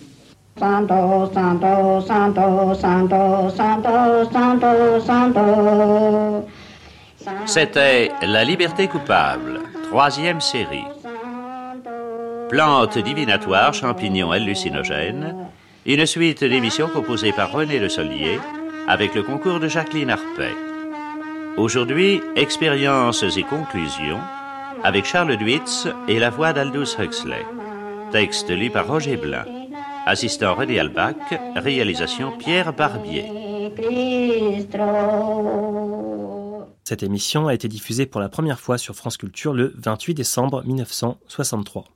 Santo, 0.58 1.30
santo, 1.34 2.00
santo, 2.06 2.74
santo, 2.74 3.50
santo, 3.50 4.30
santo, 4.30 5.00
santo. 5.00 6.46
C'était 7.46 8.12
La 8.22 8.44
liberté 8.44 8.86
coupable, 8.86 9.60
troisième 9.88 10.40
série. 10.40 10.84
Plantes 12.48 12.98
divinatoires, 12.98 13.74
champignons 13.74 14.30
hallucinogènes, 14.30 15.34
une 15.86 16.06
suite 16.06 16.44
d'émissions 16.44 16.88
composées 16.88 17.32
par 17.32 17.50
René 17.50 17.78
Le 17.78 17.88
Solier 17.88 18.38
avec 18.86 19.14
le 19.14 19.22
concours 19.22 19.60
de 19.60 19.68
Jacqueline 19.68 20.10
Arpet. 20.10 20.73
Aujourd'hui, 21.56 22.20
expériences 22.34 23.22
et 23.22 23.42
conclusions 23.44 24.18
avec 24.82 25.04
Charles 25.04 25.36
Duitz 25.36 25.86
et 26.08 26.18
la 26.18 26.28
voix 26.28 26.52
d'Aldous 26.52 26.98
Huxley. 26.98 27.46
Texte 28.10 28.50
lu 28.50 28.70
par 28.70 28.88
Roger 28.88 29.16
Blin. 29.16 29.44
Assistant 30.04 30.56
René 30.56 30.80
Albach, 30.80 31.14
réalisation 31.54 32.36
Pierre 32.36 32.72
Barbier. 32.72 33.30
Cette 36.82 37.02
émission 37.04 37.46
a 37.46 37.54
été 37.54 37.68
diffusée 37.68 38.06
pour 38.06 38.20
la 38.20 38.28
première 38.28 38.58
fois 38.58 38.76
sur 38.76 38.96
France 38.96 39.16
Culture 39.16 39.54
le 39.54 39.72
28 39.76 40.14
décembre 40.14 40.64
1963. 40.64 41.93